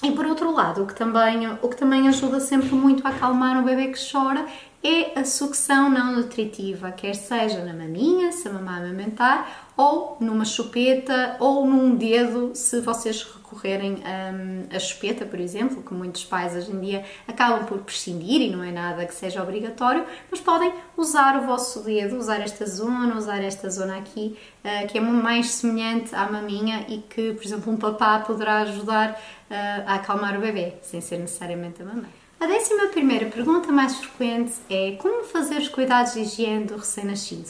e 0.00 0.12
por 0.12 0.24
outro 0.24 0.54
lado, 0.54 0.84
o 0.84 0.86
que, 0.86 0.94
também, 0.94 1.48
o 1.60 1.68
que 1.68 1.76
também 1.76 2.06
ajuda 2.06 2.38
sempre 2.38 2.72
muito 2.76 3.04
a 3.04 3.10
acalmar 3.10 3.58
um 3.58 3.64
bebê 3.64 3.88
que 3.88 3.98
chora 3.98 4.46
é 4.84 5.18
a 5.18 5.24
sucção 5.24 5.88
não 5.88 6.14
nutritiva, 6.14 6.92
quer 6.92 7.14
seja 7.14 7.64
na 7.64 7.72
maminha, 7.72 8.30
se 8.32 8.46
a 8.46 8.52
mamãe 8.52 8.76
amamentar, 8.76 9.70
ou 9.74 10.18
numa 10.20 10.44
chupeta, 10.44 11.36
ou 11.40 11.66
num 11.66 11.96
dedo, 11.96 12.50
se 12.54 12.82
vocês 12.82 13.22
recorrerem 13.22 14.02
a, 14.04 14.76
a 14.76 14.78
chupeta, 14.78 15.24
por 15.24 15.40
exemplo, 15.40 15.82
que 15.82 15.94
muitos 15.94 16.26
pais 16.26 16.54
hoje 16.54 16.70
em 16.70 16.80
dia 16.80 17.04
acabam 17.26 17.64
por 17.64 17.78
prescindir 17.78 18.42
e 18.42 18.50
não 18.50 18.62
é 18.62 18.70
nada 18.70 19.06
que 19.06 19.14
seja 19.14 19.42
obrigatório, 19.42 20.04
mas 20.30 20.38
podem 20.40 20.70
usar 20.98 21.42
o 21.42 21.46
vosso 21.46 21.80
dedo, 21.80 22.18
usar 22.18 22.42
esta 22.42 22.66
zona, 22.66 23.16
usar 23.16 23.42
esta 23.42 23.70
zona 23.70 23.96
aqui, 23.96 24.36
uh, 24.62 24.86
que 24.86 24.98
é 24.98 25.00
mais 25.00 25.46
semelhante 25.46 26.14
à 26.14 26.30
maminha 26.30 26.84
e 26.88 26.98
que, 26.98 27.32
por 27.32 27.42
exemplo, 27.42 27.72
um 27.72 27.78
papá 27.78 28.18
poderá 28.18 28.58
ajudar 28.58 29.12
uh, 29.12 29.54
a 29.86 29.94
acalmar 29.94 30.36
o 30.36 30.42
bebê, 30.42 30.74
sem 30.82 31.00
ser 31.00 31.18
necessariamente 31.18 31.80
a 31.80 31.86
mamãe. 31.86 32.23
A 32.44 32.46
décima 32.46 32.88
primeira 32.88 33.24
pergunta 33.30 33.72
mais 33.72 33.96
frequente 33.96 34.52
é 34.68 34.96
como 34.98 35.24
fazer 35.24 35.56
os 35.56 35.68
cuidados 35.70 36.12
de 36.12 36.20
higiene 36.20 36.66
do 36.66 36.76
recém-nascido? 36.76 37.48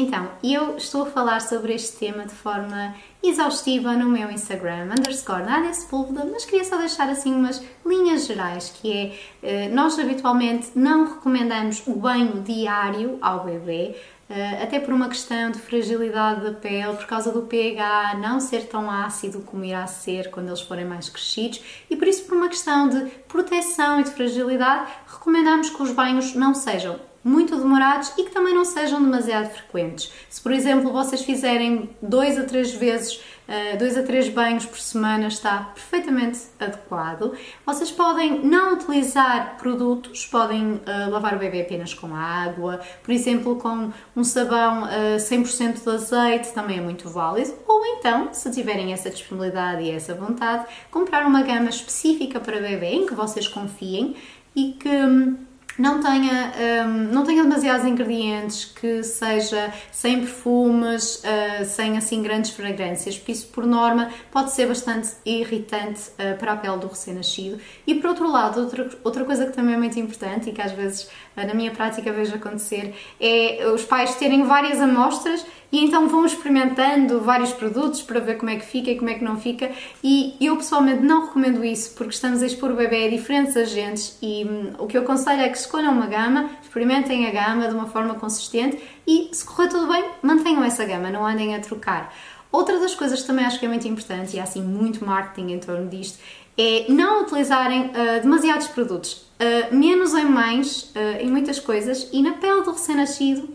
Então, 0.00 0.28
eu 0.44 0.76
estou 0.76 1.02
a 1.02 1.06
falar 1.06 1.40
sobre 1.40 1.74
este 1.74 1.96
tema 1.96 2.24
de 2.24 2.32
forma 2.32 2.94
exaustiva 3.20 3.94
no 3.94 4.08
meu 4.08 4.30
Instagram, 4.30 4.90
underscore 4.96 5.42
Nadia 5.42 5.74
Sepúlveda, 5.74 6.24
mas 6.24 6.44
queria 6.44 6.62
só 6.62 6.76
deixar 6.76 7.08
assim 7.08 7.34
umas 7.34 7.60
linhas 7.84 8.24
gerais, 8.24 8.70
que 8.70 8.92
é, 8.92 9.18
eh, 9.42 9.68
nós 9.70 9.98
habitualmente 9.98 10.68
não 10.76 11.04
recomendamos 11.04 11.82
o 11.84 11.96
banho 11.96 12.40
diário 12.42 13.18
ao 13.20 13.44
bebê, 13.44 13.96
eh, 14.30 14.62
até 14.62 14.78
por 14.78 14.94
uma 14.94 15.08
questão 15.08 15.50
de 15.50 15.58
fragilidade 15.58 16.42
da 16.42 16.52
pele, 16.52 16.94
por 16.94 17.06
causa 17.06 17.32
do 17.32 17.42
pH 17.42 18.18
não 18.20 18.38
ser 18.38 18.68
tão 18.68 18.88
ácido 18.88 19.40
como 19.40 19.64
irá 19.64 19.84
ser 19.88 20.30
quando 20.30 20.46
eles 20.46 20.60
forem 20.60 20.84
mais 20.84 21.08
crescidos, 21.08 21.60
e 21.90 21.96
por 21.96 22.06
isso 22.06 22.22
por 22.22 22.36
uma 22.36 22.48
questão 22.48 22.88
de 22.88 23.00
proteção 23.26 23.98
e 23.98 24.04
de 24.04 24.10
fragilidade, 24.10 24.92
recomendamos 25.08 25.70
que 25.70 25.82
os 25.82 25.90
banhos 25.90 26.36
não 26.36 26.54
sejam 26.54 27.00
muito 27.28 27.54
demorados 27.56 28.12
e 28.16 28.24
que 28.24 28.30
também 28.30 28.54
não 28.54 28.64
sejam 28.64 29.02
demasiado 29.02 29.50
frequentes. 29.50 30.10
Se, 30.30 30.40
por 30.40 30.50
exemplo, 30.50 30.90
vocês 30.90 31.22
fizerem 31.22 31.90
dois 32.00 32.38
a 32.38 32.44
três 32.44 32.72
vezes, 32.72 33.20
eh, 33.46 33.76
dois 33.76 33.96
a 33.98 34.02
três 34.02 34.28
banhos 34.28 34.64
por 34.64 34.78
semana, 34.78 35.28
está 35.28 35.70
perfeitamente 35.74 36.40
adequado. 36.58 37.34
Vocês 37.66 37.90
podem 37.90 38.44
não 38.44 38.74
utilizar 38.74 39.56
produtos, 39.58 40.26
podem 40.26 40.80
eh, 40.86 41.06
lavar 41.06 41.34
o 41.34 41.38
bebê 41.38 41.60
apenas 41.60 41.92
com 41.92 42.14
água, 42.14 42.80
por 43.02 43.12
exemplo, 43.12 43.56
com 43.56 43.90
um 44.16 44.24
sabão 44.24 44.88
100% 45.18 45.60
eh, 45.60 45.72
de 45.72 45.90
azeite, 45.90 46.52
também 46.52 46.78
é 46.78 46.80
muito 46.80 47.08
válido. 47.10 47.54
Ou 47.66 47.84
então, 47.86 48.32
se 48.32 48.50
tiverem 48.50 48.92
essa 48.92 49.10
disponibilidade 49.10 49.82
e 49.82 49.90
essa 49.90 50.14
vontade, 50.14 50.64
comprar 50.90 51.26
uma 51.26 51.42
gama 51.42 51.68
específica 51.68 52.40
para 52.40 52.58
bebê 52.60 52.86
em 52.86 53.06
que 53.06 53.14
vocês 53.14 53.46
confiem 53.46 54.16
e 54.54 54.72
que 54.72 54.88
hum, 54.88 55.36
não 55.78 56.00
tenha, 56.00 56.52
um, 56.84 57.14
não 57.14 57.24
tenha 57.24 57.42
demasiados 57.44 57.86
ingredientes, 57.86 58.64
que 58.64 59.02
seja 59.04 59.72
sem 59.92 60.18
perfumes, 60.20 61.22
uh, 61.22 61.64
sem 61.64 61.96
assim 61.96 62.20
grandes 62.20 62.50
fragrâncias, 62.50 63.16
porque 63.16 63.32
isso 63.32 63.46
por 63.48 63.64
norma 63.64 64.10
pode 64.32 64.52
ser 64.52 64.66
bastante 64.66 65.10
irritante 65.24 66.10
uh, 66.10 66.36
para 66.36 66.52
a 66.52 66.56
pele 66.56 66.78
do 66.78 66.88
recém-nascido. 66.88 67.58
E 67.86 67.94
por 67.94 68.10
outro 68.10 68.30
lado, 68.30 68.60
outra, 68.60 68.88
outra 69.04 69.24
coisa 69.24 69.46
que 69.46 69.52
também 69.52 69.74
é 69.74 69.78
muito 69.78 69.98
importante 69.98 70.50
e 70.50 70.52
que 70.52 70.60
às 70.60 70.72
vezes 70.72 71.04
uh, 71.36 71.46
na 71.46 71.54
minha 71.54 71.70
prática 71.70 72.12
vejo 72.12 72.34
acontecer 72.34 72.94
é 73.20 73.64
os 73.72 73.84
pais 73.84 74.16
terem 74.16 74.42
várias 74.44 74.80
amostras 74.80 75.46
e 75.70 75.84
então 75.84 76.08
vão 76.08 76.24
experimentando 76.24 77.20
vários 77.20 77.52
produtos 77.52 78.02
para 78.02 78.20
ver 78.20 78.38
como 78.38 78.50
é 78.50 78.56
que 78.56 78.64
fica 78.64 78.90
e 78.90 78.96
como 78.96 79.10
é 79.10 79.14
que 79.14 79.24
não 79.24 79.38
fica. 79.38 79.70
E 80.02 80.34
eu 80.40 80.56
pessoalmente 80.56 81.02
não 81.02 81.26
recomendo 81.26 81.64
isso 81.64 81.94
porque 81.94 82.14
estamos 82.14 82.42
a 82.42 82.46
expor 82.46 82.70
o 82.70 82.76
bebê 82.76 83.06
a 83.06 83.10
diferentes 83.10 83.56
agentes 83.56 84.16
e 84.22 84.46
hum, 84.46 84.72
o 84.78 84.86
que 84.86 84.96
eu 84.96 85.02
aconselho 85.02 85.42
é 85.42 85.48
que 85.48 85.58
escolham 85.68 85.92
uma 85.92 86.06
gama, 86.06 86.50
experimentem 86.62 87.26
a 87.26 87.30
gama 87.30 87.68
de 87.68 87.74
uma 87.74 87.86
forma 87.86 88.14
consistente 88.14 88.82
e 89.06 89.28
se 89.32 89.44
correr 89.44 89.68
tudo 89.68 89.86
bem, 89.86 90.04
mantenham 90.22 90.64
essa 90.64 90.84
gama, 90.84 91.10
não 91.10 91.26
andem 91.26 91.54
a 91.54 91.60
trocar. 91.60 92.12
Outra 92.50 92.80
das 92.80 92.94
coisas 92.94 93.20
que 93.20 93.26
também 93.26 93.44
acho 93.44 93.58
que 93.58 93.66
é 93.66 93.68
muito 93.68 93.86
importante 93.86 94.36
e 94.36 94.40
há 94.40 94.42
assim 94.42 94.62
muito 94.62 95.04
marketing 95.04 95.52
em 95.52 95.58
torno 95.58 95.88
disto 95.88 96.18
é 96.56 96.86
não 96.88 97.22
utilizarem 97.22 97.86
uh, 97.86 98.20
demasiados 98.20 98.66
produtos. 98.68 99.28
Uh, 99.38 99.74
menos 99.74 100.12
é 100.14 100.24
mais 100.24 100.90
uh, 100.96 101.20
em 101.20 101.30
muitas 101.30 101.60
coisas 101.60 102.08
e 102.12 102.20
na 102.20 102.32
pele 102.32 102.62
do 102.62 102.72
recém-nascido, 102.72 103.48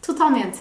totalmente. 0.00 0.58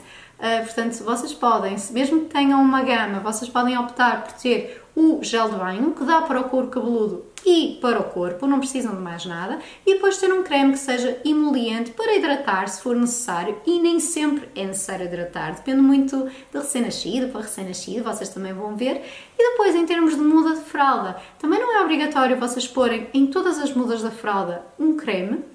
Portanto, 0.63 1.03
vocês 1.03 1.33
podem, 1.33 1.75
mesmo 1.91 2.21
que 2.21 2.27
tenham 2.27 2.61
uma 2.61 2.81
gama, 2.81 3.19
vocês 3.19 3.51
podem 3.51 3.77
optar 3.77 4.23
por 4.23 4.31
ter 4.41 4.81
o 4.99 5.23
gel 5.23 5.49
de 5.49 5.55
banho, 5.55 5.91
que 5.91 6.03
dá 6.03 6.21
para 6.21 6.41
o 6.41 6.49
couro 6.49 6.67
cabeludo 6.67 7.25
e 7.45 7.77
para 7.81 7.99
o 7.99 8.03
corpo, 8.03 8.45
não 8.45 8.59
precisam 8.59 8.93
de 8.93 9.01
mais 9.01 9.25
nada, 9.25 9.59
e 9.85 9.93
depois 9.93 10.17
ter 10.17 10.31
um 10.33 10.43
creme 10.43 10.73
que 10.73 10.79
seja 10.79 11.21
emoliente 11.23 11.91
para 11.91 12.13
hidratar 12.13 12.67
se 12.67 12.81
for 12.81 12.93
necessário, 12.97 13.55
e 13.65 13.79
nem 13.79 13.97
sempre 14.01 14.49
é 14.53 14.65
necessário 14.65 15.05
hidratar, 15.05 15.55
depende 15.55 15.81
muito 15.81 16.25
de 16.25 16.57
recém-nascido 16.57 17.29
para 17.29 17.41
recém-nascido, 17.41 18.03
vocês 18.03 18.27
também 18.27 18.51
vão 18.51 18.75
ver. 18.75 19.01
E 19.37 19.51
depois, 19.51 19.73
em 19.73 19.85
termos 19.85 20.15
de 20.15 20.21
muda 20.21 20.55
de 20.55 20.61
fralda, 20.65 21.15
também 21.39 21.59
não 21.59 21.77
é 21.77 21.81
obrigatório 21.81 22.37
vocês 22.37 22.67
porem 22.67 23.07
em 23.13 23.27
todas 23.27 23.57
as 23.57 23.73
mudas 23.73 24.03
da 24.03 24.11
fralda 24.11 24.65
um 24.77 24.97
creme, 24.97 25.45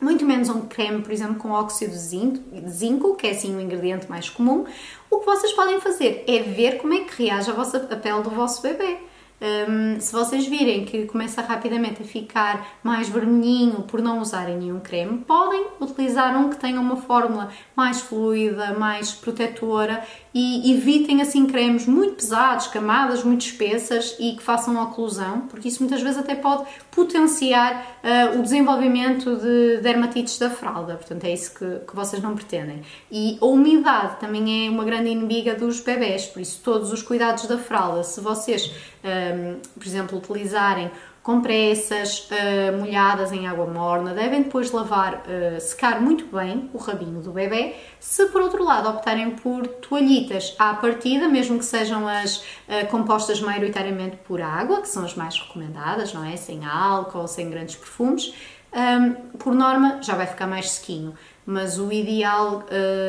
muito 0.00 0.24
menos 0.24 0.48
um 0.48 0.62
creme, 0.62 1.02
por 1.02 1.12
exemplo, 1.12 1.36
com 1.36 1.50
óxido 1.50 1.92
de 1.92 2.68
zinco, 2.70 3.16
que 3.16 3.26
é 3.26 3.30
assim 3.30 3.56
o 3.56 3.60
ingrediente 3.60 4.08
mais 4.08 4.28
comum. 4.28 4.64
O 5.10 5.18
que 5.18 5.26
vocês 5.26 5.52
podem 5.52 5.80
fazer 5.80 6.24
é 6.26 6.42
ver 6.42 6.78
como 6.78 6.92
é 6.94 7.00
que 7.00 7.22
reage 7.22 7.50
a, 7.50 7.54
vossa, 7.54 7.78
a 7.78 7.96
pele 7.96 8.22
do 8.22 8.30
vosso 8.30 8.60
bebê. 8.62 8.98
Um, 9.40 10.00
se 10.00 10.12
vocês 10.12 10.46
virem 10.46 10.84
que 10.84 11.06
começa 11.06 11.42
rapidamente 11.42 12.02
a 12.02 12.04
ficar 12.04 12.78
mais 12.82 13.08
vermelhinho 13.08 13.82
por 13.82 14.00
não 14.00 14.20
usarem 14.20 14.56
nenhum 14.56 14.80
creme, 14.80 15.18
podem 15.18 15.66
utilizar 15.80 16.36
um 16.36 16.48
que 16.48 16.56
tenha 16.56 16.80
uma 16.80 16.96
fórmula 16.96 17.50
mais 17.76 18.00
fluida, 18.00 18.72
mais 18.78 19.12
protetora 19.12 20.02
e 20.34 20.72
evitem 20.72 21.22
assim 21.22 21.46
cremes 21.46 21.86
muito 21.86 22.16
pesados, 22.16 22.66
camadas 22.66 23.22
muito 23.22 23.42
espessas 23.42 24.16
e 24.18 24.32
que 24.32 24.42
façam 24.42 24.82
oclusão, 24.82 25.42
porque 25.42 25.68
isso 25.68 25.80
muitas 25.80 26.02
vezes 26.02 26.18
até 26.18 26.34
pode 26.34 26.64
potenciar 26.90 28.00
uh, 28.02 28.40
o 28.40 28.42
desenvolvimento 28.42 29.36
de 29.36 29.78
dermatites 29.80 30.36
da 30.36 30.50
fralda, 30.50 30.96
portanto 30.96 31.22
é 31.22 31.32
isso 31.32 31.54
que, 31.54 31.86
que 31.86 31.94
vocês 31.94 32.20
não 32.20 32.34
pretendem. 32.34 32.82
E 33.12 33.38
a 33.40 33.46
umidade 33.46 34.18
também 34.18 34.66
é 34.66 34.70
uma 34.70 34.84
grande 34.84 35.08
inimiga 35.08 35.54
dos 35.54 35.80
bebés, 35.80 36.26
por 36.26 36.42
isso 36.42 36.60
todos 36.64 36.92
os 36.92 37.00
cuidados 37.00 37.46
da 37.46 37.56
fralda, 37.56 38.02
se 38.02 38.20
vocês, 38.20 38.72
um, 39.04 39.08
ehm, 39.08 39.56
por 39.78 39.86
exemplo, 39.86 40.18
utilizarem 40.18 40.90
compressas 41.24 42.28
uh, 42.28 42.78
molhadas 42.78 43.32
em 43.32 43.46
água 43.46 43.66
morna, 43.66 44.12
devem 44.12 44.42
depois 44.42 44.70
lavar, 44.70 45.22
uh, 45.24 45.58
secar 45.58 45.98
muito 45.98 46.26
bem 46.26 46.68
o 46.74 46.76
rabinho 46.76 47.22
do 47.22 47.32
bebê. 47.32 47.76
Se 47.98 48.26
por 48.26 48.42
outro 48.42 48.62
lado 48.62 48.90
optarem 48.90 49.30
por 49.30 49.66
toalhitas 49.66 50.54
à 50.58 50.74
partida, 50.74 51.26
mesmo 51.26 51.58
que 51.58 51.64
sejam 51.64 52.06
as 52.06 52.36
uh, 52.36 52.86
compostas 52.90 53.40
maioritariamente 53.40 54.18
por 54.18 54.42
água, 54.42 54.82
que 54.82 54.88
são 54.88 55.02
as 55.02 55.14
mais 55.14 55.38
recomendadas, 55.38 56.12
não 56.12 56.22
é? 56.22 56.36
Sem 56.36 56.66
álcool, 56.66 57.26
sem 57.26 57.48
grandes 57.48 57.76
perfumes, 57.76 58.34
um, 58.74 59.12
por 59.38 59.54
norma 59.54 60.02
já 60.02 60.14
vai 60.14 60.26
ficar 60.26 60.46
mais 60.46 60.72
sequinho. 60.72 61.14
Mas 61.46 61.78
o 61.78 61.92
ideal, 61.92 62.64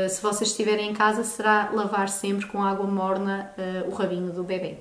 se 0.09 0.21
vocês 0.21 0.49
estiverem 0.49 0.89
em 0.89 0.93
casa, 0.93 1.23
será 1.23 1.69
lavar 1.71 2.09
sempre 2.09 2.45
com 2.47 2.61
água 2.61 2.85
morna 2.85 3.49
o 3.87 3.95
rabinho 3.95 4.29
do 4.33 4.43
bebê. 4.43 4.77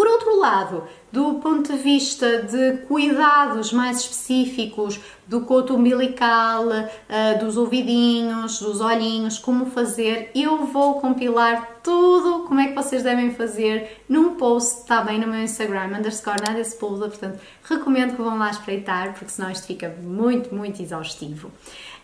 Por 0.00 0.08
outro 0.08 0.38
lado, 0.38 0.84
do 1.12 1.34
ponto 1.40 1.70
de 1.70 1.78
vista 1.78 2.42
de 2.44 2.86
cuidados 2.86 3.70
mais 3.70 3.98
específicos 3.98 4.98
do 5.26 5.42
coto 5.42 5.76
umbilical, 5.76 6.64
uh, 6.68 7.38
dos 7.38 7.58
ouvidinhos, 7.58 8.60
dos 8.60 8.80
olhinhos, 8.80 9.38
como 9.38 9.66
fazer, 9.66 10.30
eu 10.34 10.64
vou 10.64 11.02
compilar 11.02 11.80
tudo 11.82 12.46
como 12.48 12.60
é 12.60 12.68
que 12.68 12.74
vocês 12.74 13.02
devem 13.02 13.34
fazer 13.34 14.02
num 14.08 14.36
post, 14.36 14.78
está 14.80 15.02
bem 15.02 15.20
no 15.20 15.26
meu 15.26 15.42
Instagram, 15.42 15.98
underscore 15.98 16.40
nada 16.40 16.62
portanto 17.10 17.38
recomendo 17.62 18.16
que 18.16 18.22
vão 18.22 18.38
lá 18.38 18.50
espreitar, 18.50 19.12
porque 19.12 19.28
senão 19.28 19.50
isto 19.50 19.66
fica 19.66 19.94
muito, 20.02 20.54
muito 20.54 20.80
exaustivo. 20.80 21.52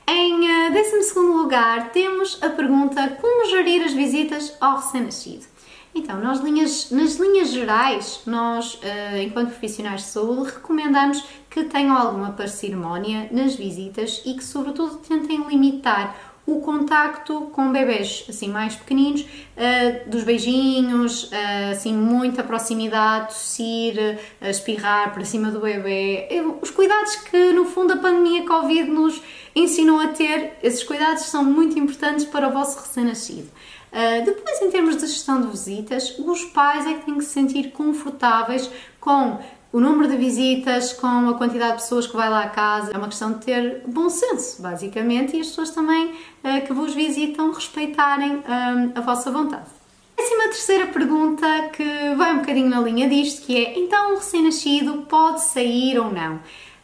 Em 0.06 0.35
uh, 0.35 0.76
eh, 0.76 0.82
12 0.82 1.18
lugar, 1.18 1.92
temos 1.92 2.42
a 2.42 2.50
pergunta 2.50 3.16
como 3.22 3.48
gerir 3.48 3.82
as 3.87 3.94
visitas 3.94 4.54
ao 4.61 4.76
recém-nascido. 4.76 5.55
Então, 5.96 6.20
nós 6.20 6.40
linhas, 6.40 6.90
nas 6.90 7.16
linhas 7.16 7.48
gerais, 7.48 8.20
nós, 8.26 8.78
eh, 8.82 9.22
enquanto 9.22 9.48
profissionais 9.48 10.02
de 10.02 10.09
saúde, 10.09 10.52
recomendamos 10.52 11.24
que 11.48 11.64
tenham 11.64 11.96
alguma 11.96 12.32
parcimónia 12.32 13.30
nas 13.32 13.54
visitas 13.54 14.20
e 14.26 14.35
que, 14.35 14.44
sobretudo, 14.44 14.98
tentem 14.98 15.42
limitar 15.48 16.14
o 16.46 16.61
contacto 16.61 17.48
com 17.52 17.72
bebés 17.72 18.24
assim 18.28 18.48
mais 18.48 18.76
pequeninos, 18.76 19.22
uh, 19.22 20.09
dos 20.09 20.22
beijinhos, 20.22 21.24
uh, 21.24 21.72
assim 21.72 21.92
muita 21.92 22.44
proximidade, 22.44 23.35
tossir, 23.35 23.96
uh, 24.40 24.46
espirrar 24.46 25.12
para 25.12 25.24
cima 25.24 25.50
do 25.50 25.59
bebê, 25.59 26.28
os 26.62 26.70
cuidados 26.70 27.16
que 27.16 27.52
no 27.52 27.64
fundo 27.64 27.94
a 27.94 27.96
pandemia 27.96 28.46
Covid 28.46 28.88
nos 28.88 29.20
ensinou 29.56 29.98
a 29.98 30.09
ter, 30.09 30.52
esses 30.62 30.85
cuidados 30.85 31.24
são 31.24 31.42
muito 31.42 31.76
importantes 31.78 32.24
para 32.24 32.48
o 32.48 32.52
vosso 32.52 32.78
recém-nascido. 32.78 33.48
Uh, 33.96 34.22
depois, 34.26 34.61
em 34.61 34.70
termos 34.70 34.98
de 34.98 35.06
gestão 35.06 35.40
de 35.40 35.48
visitas, 35.48 36.18
os 36.18 36.44
pais 36.44 36.85
é 36.85 36.92
que 36.92 37.06
têm 37.06 37.16
que 37.16 37.24
se 37.24 37.30
sentir 37.30 37.70
confortáveis 37.70 38.70
com 39.00 39.38
o 39.72 39.80
número 39.80 40.06
de 40.06 40.18
visitas, 40.18 40.92
com 40.92 41.30
a 41.30 41.32
quantidade 41.32 41.76
de 41.76 41.82
pessoas 41.82 42.06
que 42.06 42.14
vai 42.14 42.28
lá 42.28 42.42
à 42.42 42.48
casa. 42.50 42.92
É 42.92 42.98
uma 42.98 43.09
questão 43.09 43.32
de 43.32 43.46
ter 43.46 43.85
bom 43.87 44.11
senso, 44.11 44.61
basicamente, 44.61 45.35
e 45.35 45.40
as 45.40 45.46
pessoas 45.46 45.70
também 45.70 46.11
uh, 46.11 46.66
que 46.66 46.74
vos 46.74 46.92
visitam 46.92 47.50
respeitarem 47.50 48.35
uh, 48.35 48.92
a 48.94 49.00
vossa 49.00 49.30
vontade. 49.30 49.70
Décima 50.14 50.44
terceira 50.44 50.87
pergunta 50.88 51.46
que 51.72 52.14
vai 52.16 52.35
um 52.35 52.40
bocadinho 52.40 52.68
na 52.68 52.80
linha 52.80 53.09
disto, 53.09 53.46
que 53.46 53.56
é 53.56 53.78
então 53.78 54.12
o 54.12 54.16
recém-nascido 54.16 55.06
pode 55.09 55.42
sair 55.42 55.98
ou 55.98 56.12
não? 56.12 56.38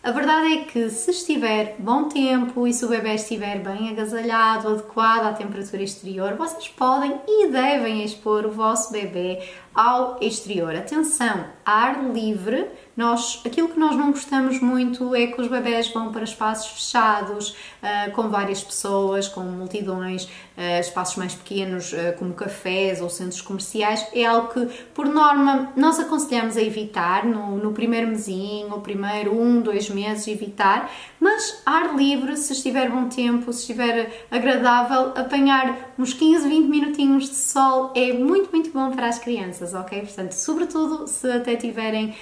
A 0.04 0.10
verdade 0.10 0.54
é 0.54 0.64
que 0.64 0.90
se 0.90 1.12
estiver 1.12 1.76
bom 1.78 2.08
tempo 2.08 2.66
e 2.66 2.72
se 2.72 2.84
o 2.84 2.88
bebê 2.88 3.14
estiver 3.14 3.60
bem 3.60 3.90
agasalhado, 3.90 4.66
adequado 4.66 5.26
à 5.26 5.32
temperatura 5.32 5.80
exterior, 5.80 6.34
vocês 6.34 6.66
podem 6.70 7.20
e 7.24 7.46
devem 7.46 8.02
expor 8.02 8.44
o 8.44 8.50
vosso 8.50 8.90
bebê 8.90 9.48
ao 9.72 10.18
exterior. 10.20 10.74
Atenção, 10.74 11.44
ar 11.64 12.02
livre 12.12 12.66
nós, 12.94 13.40
aquilo 13.46 13.68
que 13.68 13.78
nós 13.78 13.96
não 13.96 14.10
gostamos 14.10 14.60
muito 14.60 15.14
é 15.14 15.26
que 15.26 15.40
os 15.40 15.48
bebés 15.48 15.88
vão 15.88 16.12
para 16.12 16.24
espaços 16.24 16.70
fechados, 16.72 17.50
uh, 17.50 18.10
com 18.12 18.28
várias 18.28 18.62
pessoas, 18.62 19.28
com 19.28 19.40
multidões, 19.40 20.24
uh, 20.24 20.80
espaços 20.80 21.16
mais 21.16 21.34
pequenos, 21.34 21.92
uh, 21.92 22.14
como 22.18 22.34
cafés 22.34 23.00
ou 23.00 23.08
centros 23.08 23.40
comerciais. 23.40 24.06
É 24.12 24.26
algo 24.26 24.48
que, 24.48 24.66
por 24.92 25.06
norma, 25.06 25.72
nós 25.74 25.98
aconselhamos 25.98 26.56
a 26.58 26.62
evitar 26.62 27.24
no, 27.24 27.56
no 27.56 27.72
primeiro 27.72 28.08
mesinho, 28.08 28.78
primeiro 28.80 29.40
um, 29.40 29.62
dois 29.62 29.88
meses, 29.88 30.28
evitar. 30.28 30.90
Mas 31.18 31.62
ar 31.64 31.96
livre, 31.96 32.36
se 32.36 32.52
estiver 32.52 32.90
bom 32.90 33.08
tempo, 33.08 33.50
se 33.54 33.60
estiver 33.60 34.26
agradável, 34.30 35.12
apanhar 35.16 35.94
uns 35.98 36.12
15, 36.12 36.46
20 36.46 36.68
minutinhos 36.68 37.30
de 37.30 37.36
sol 37.36 37.90
é 37.94 38.12
muito, 38.12 38.50
muito 38.52 38.70
bom 38.70 38.90
para 38.90 39.06
as 39.06 39.18
crianças, 39.18 39.72
ok? 39.72 40.00
Portanto, 40.02 40.32
sobretudo 40.32 41.06
se 41.06 41.30
até 41.30 41.56
tiverem 41.56 42.14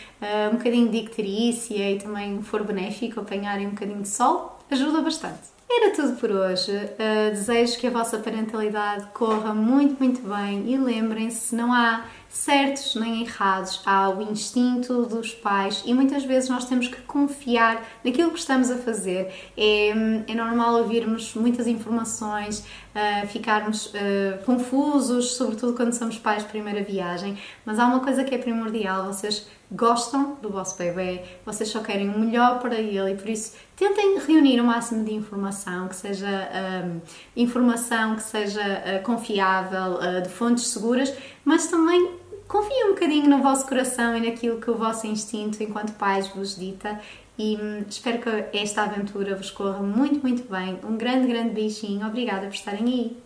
um 0.53 0.60
bocadinho 0.61 0.89
de 0.89 0.99
icterícia 0.99 1.91
e 1.91 1.99
também 1.99 2.43
for 2.43 2.63
benéfico 2.63 3.21
apanharem 3.21 3.67
um 3.67 3.71
bocadinho 3.71 4.03
de 4.03 4.09
sol, 4.09 4.59
ajuda 4.71 5.01
bastante. 5.01 5.51
Era 5.73 5.95
tudo 5.95 6.17
por 6.17 6.31
hoje. 6.31 6.73
Uh, 6.73 7.31
desejo 7.31 7.79
que 7.79 7.87
a 7.87 7.91
vossa 7.91 8.19
parentalidade 8.19 9.07
corra 9.15 9.55
muito, 9.55 9.99
muito 9.99 10.21
bem 10.21 10.69
e 10.69 10.77
lembrem-se, 10.77 11.55
não 11.55 11.73
há 11.73 12.05
certos 12.31 12.95
nem 12.95 13.23
errados, 13.23 13.83
há 13.85 14.09
o 14.09 14.23
instinto 14.23 15.05
dos 15.05 15.35
pais. 15.35 15.83
E 15.85 15.93
muitas 15.93 16.25
vezes 16.25 16.49
nós 16.49 16.65
temos 16.65 16.87
que 16.87 17.03
confiar 17.03 17.85
naquilo 18.05 18.31
que 18.31 18.39
estamos 18.39 18.71
a 18.71 18.77
fazer. 18.77 19.33
É, 19.57 19.89
é 19.89 20.35
normal 20.35 20.77
ouvirmos 20.77 21.35
muitas 21.35 21.67
informações, 21.67 22.61
uh, 22.95 23.27
ficarmos 23.27 23.87
uh, 23.87 24.45
confusos, 24.47 25.33
sobretudo 25.33 25.75
quando 25.75 25.93
somos 25.93 26.19
pais 26.19 26.45
de 26.45 26.49
primeira 26.49 26.85
viagem, 26.85 27.37
mas 27.65 27.81
há 27.81 27.87
uma 27.87 27.99
coisa 27.99 28.23
que 28.23 28.33
é 28.33 28.39
primordial, 28.39 29.07
vocês 29.07 29.49
gostam 29.73 30.37
do 30.41 30.51
vosso 30.51 30.77
bebê, 30.77 31.23
vocês 31.45 31.69
só 31.69 31.81
querem 31.81 32.09
o 32.09 32.19
melhor 32.19 32.61
para 32.61 32.77
ele. 32.77 33.13
E 33.13 33.17
por 33.17 33.29
isso 33.29 33.55
tentem 33.77 34.19
reunir 34.19 34.61
o 34.61 34.65
máximo 34.65 35.05
de 35.05 35.15
informação 35.15 35.89
que 35.89 35.95
seja 35.97 36.49
um, 36.85 37.01
informação 37.37 38.17
que 38.17 38.23
seja 38.23 38.61
uh, 38.61 39.03
confiável, 39.03 40.21
de 40.23 40.29
fontes 40.29 40.69
seguras, 40.69 41.13
mas 41.45 41.67
também 41.67 42.20
confiem 42.51 42.87
um 42.87 42.95
bocadinho 42.95 43.31
no 43.31 43.41
vosso 43.41 43.65
coração 43.67 44.17
e 44.17 44.29
naquilo 44.29 44.61
que 44.61 44.69
o 44.69 44.75
vosso 44.77 45.07
instinto 45.07 45.63
enquanto 45.63 45.93
pais 45.93 46.27
vos 46.29 46.57
dita 46.57 47.01
e 47.39 47.57
hum, 47.57 47.85
espero 47.89 48.19
que 48.19 48.59
esta 48.59 48.83
aventura 48.83 49.37
vos 49.37 49.51
corra 49.51 49.79
muito, 49.79 50.21
muito 50.21 50.43
bem. 50.51 50.79
Um 50.85 50.97
grande, 50.97 51.27
grande 51.27 51.55
beijinho. 51.55 52.07
Obrigada 52.07 52.47
por 52.47 52.55
estarem 52.55 52.85
aí. 52.85 53.17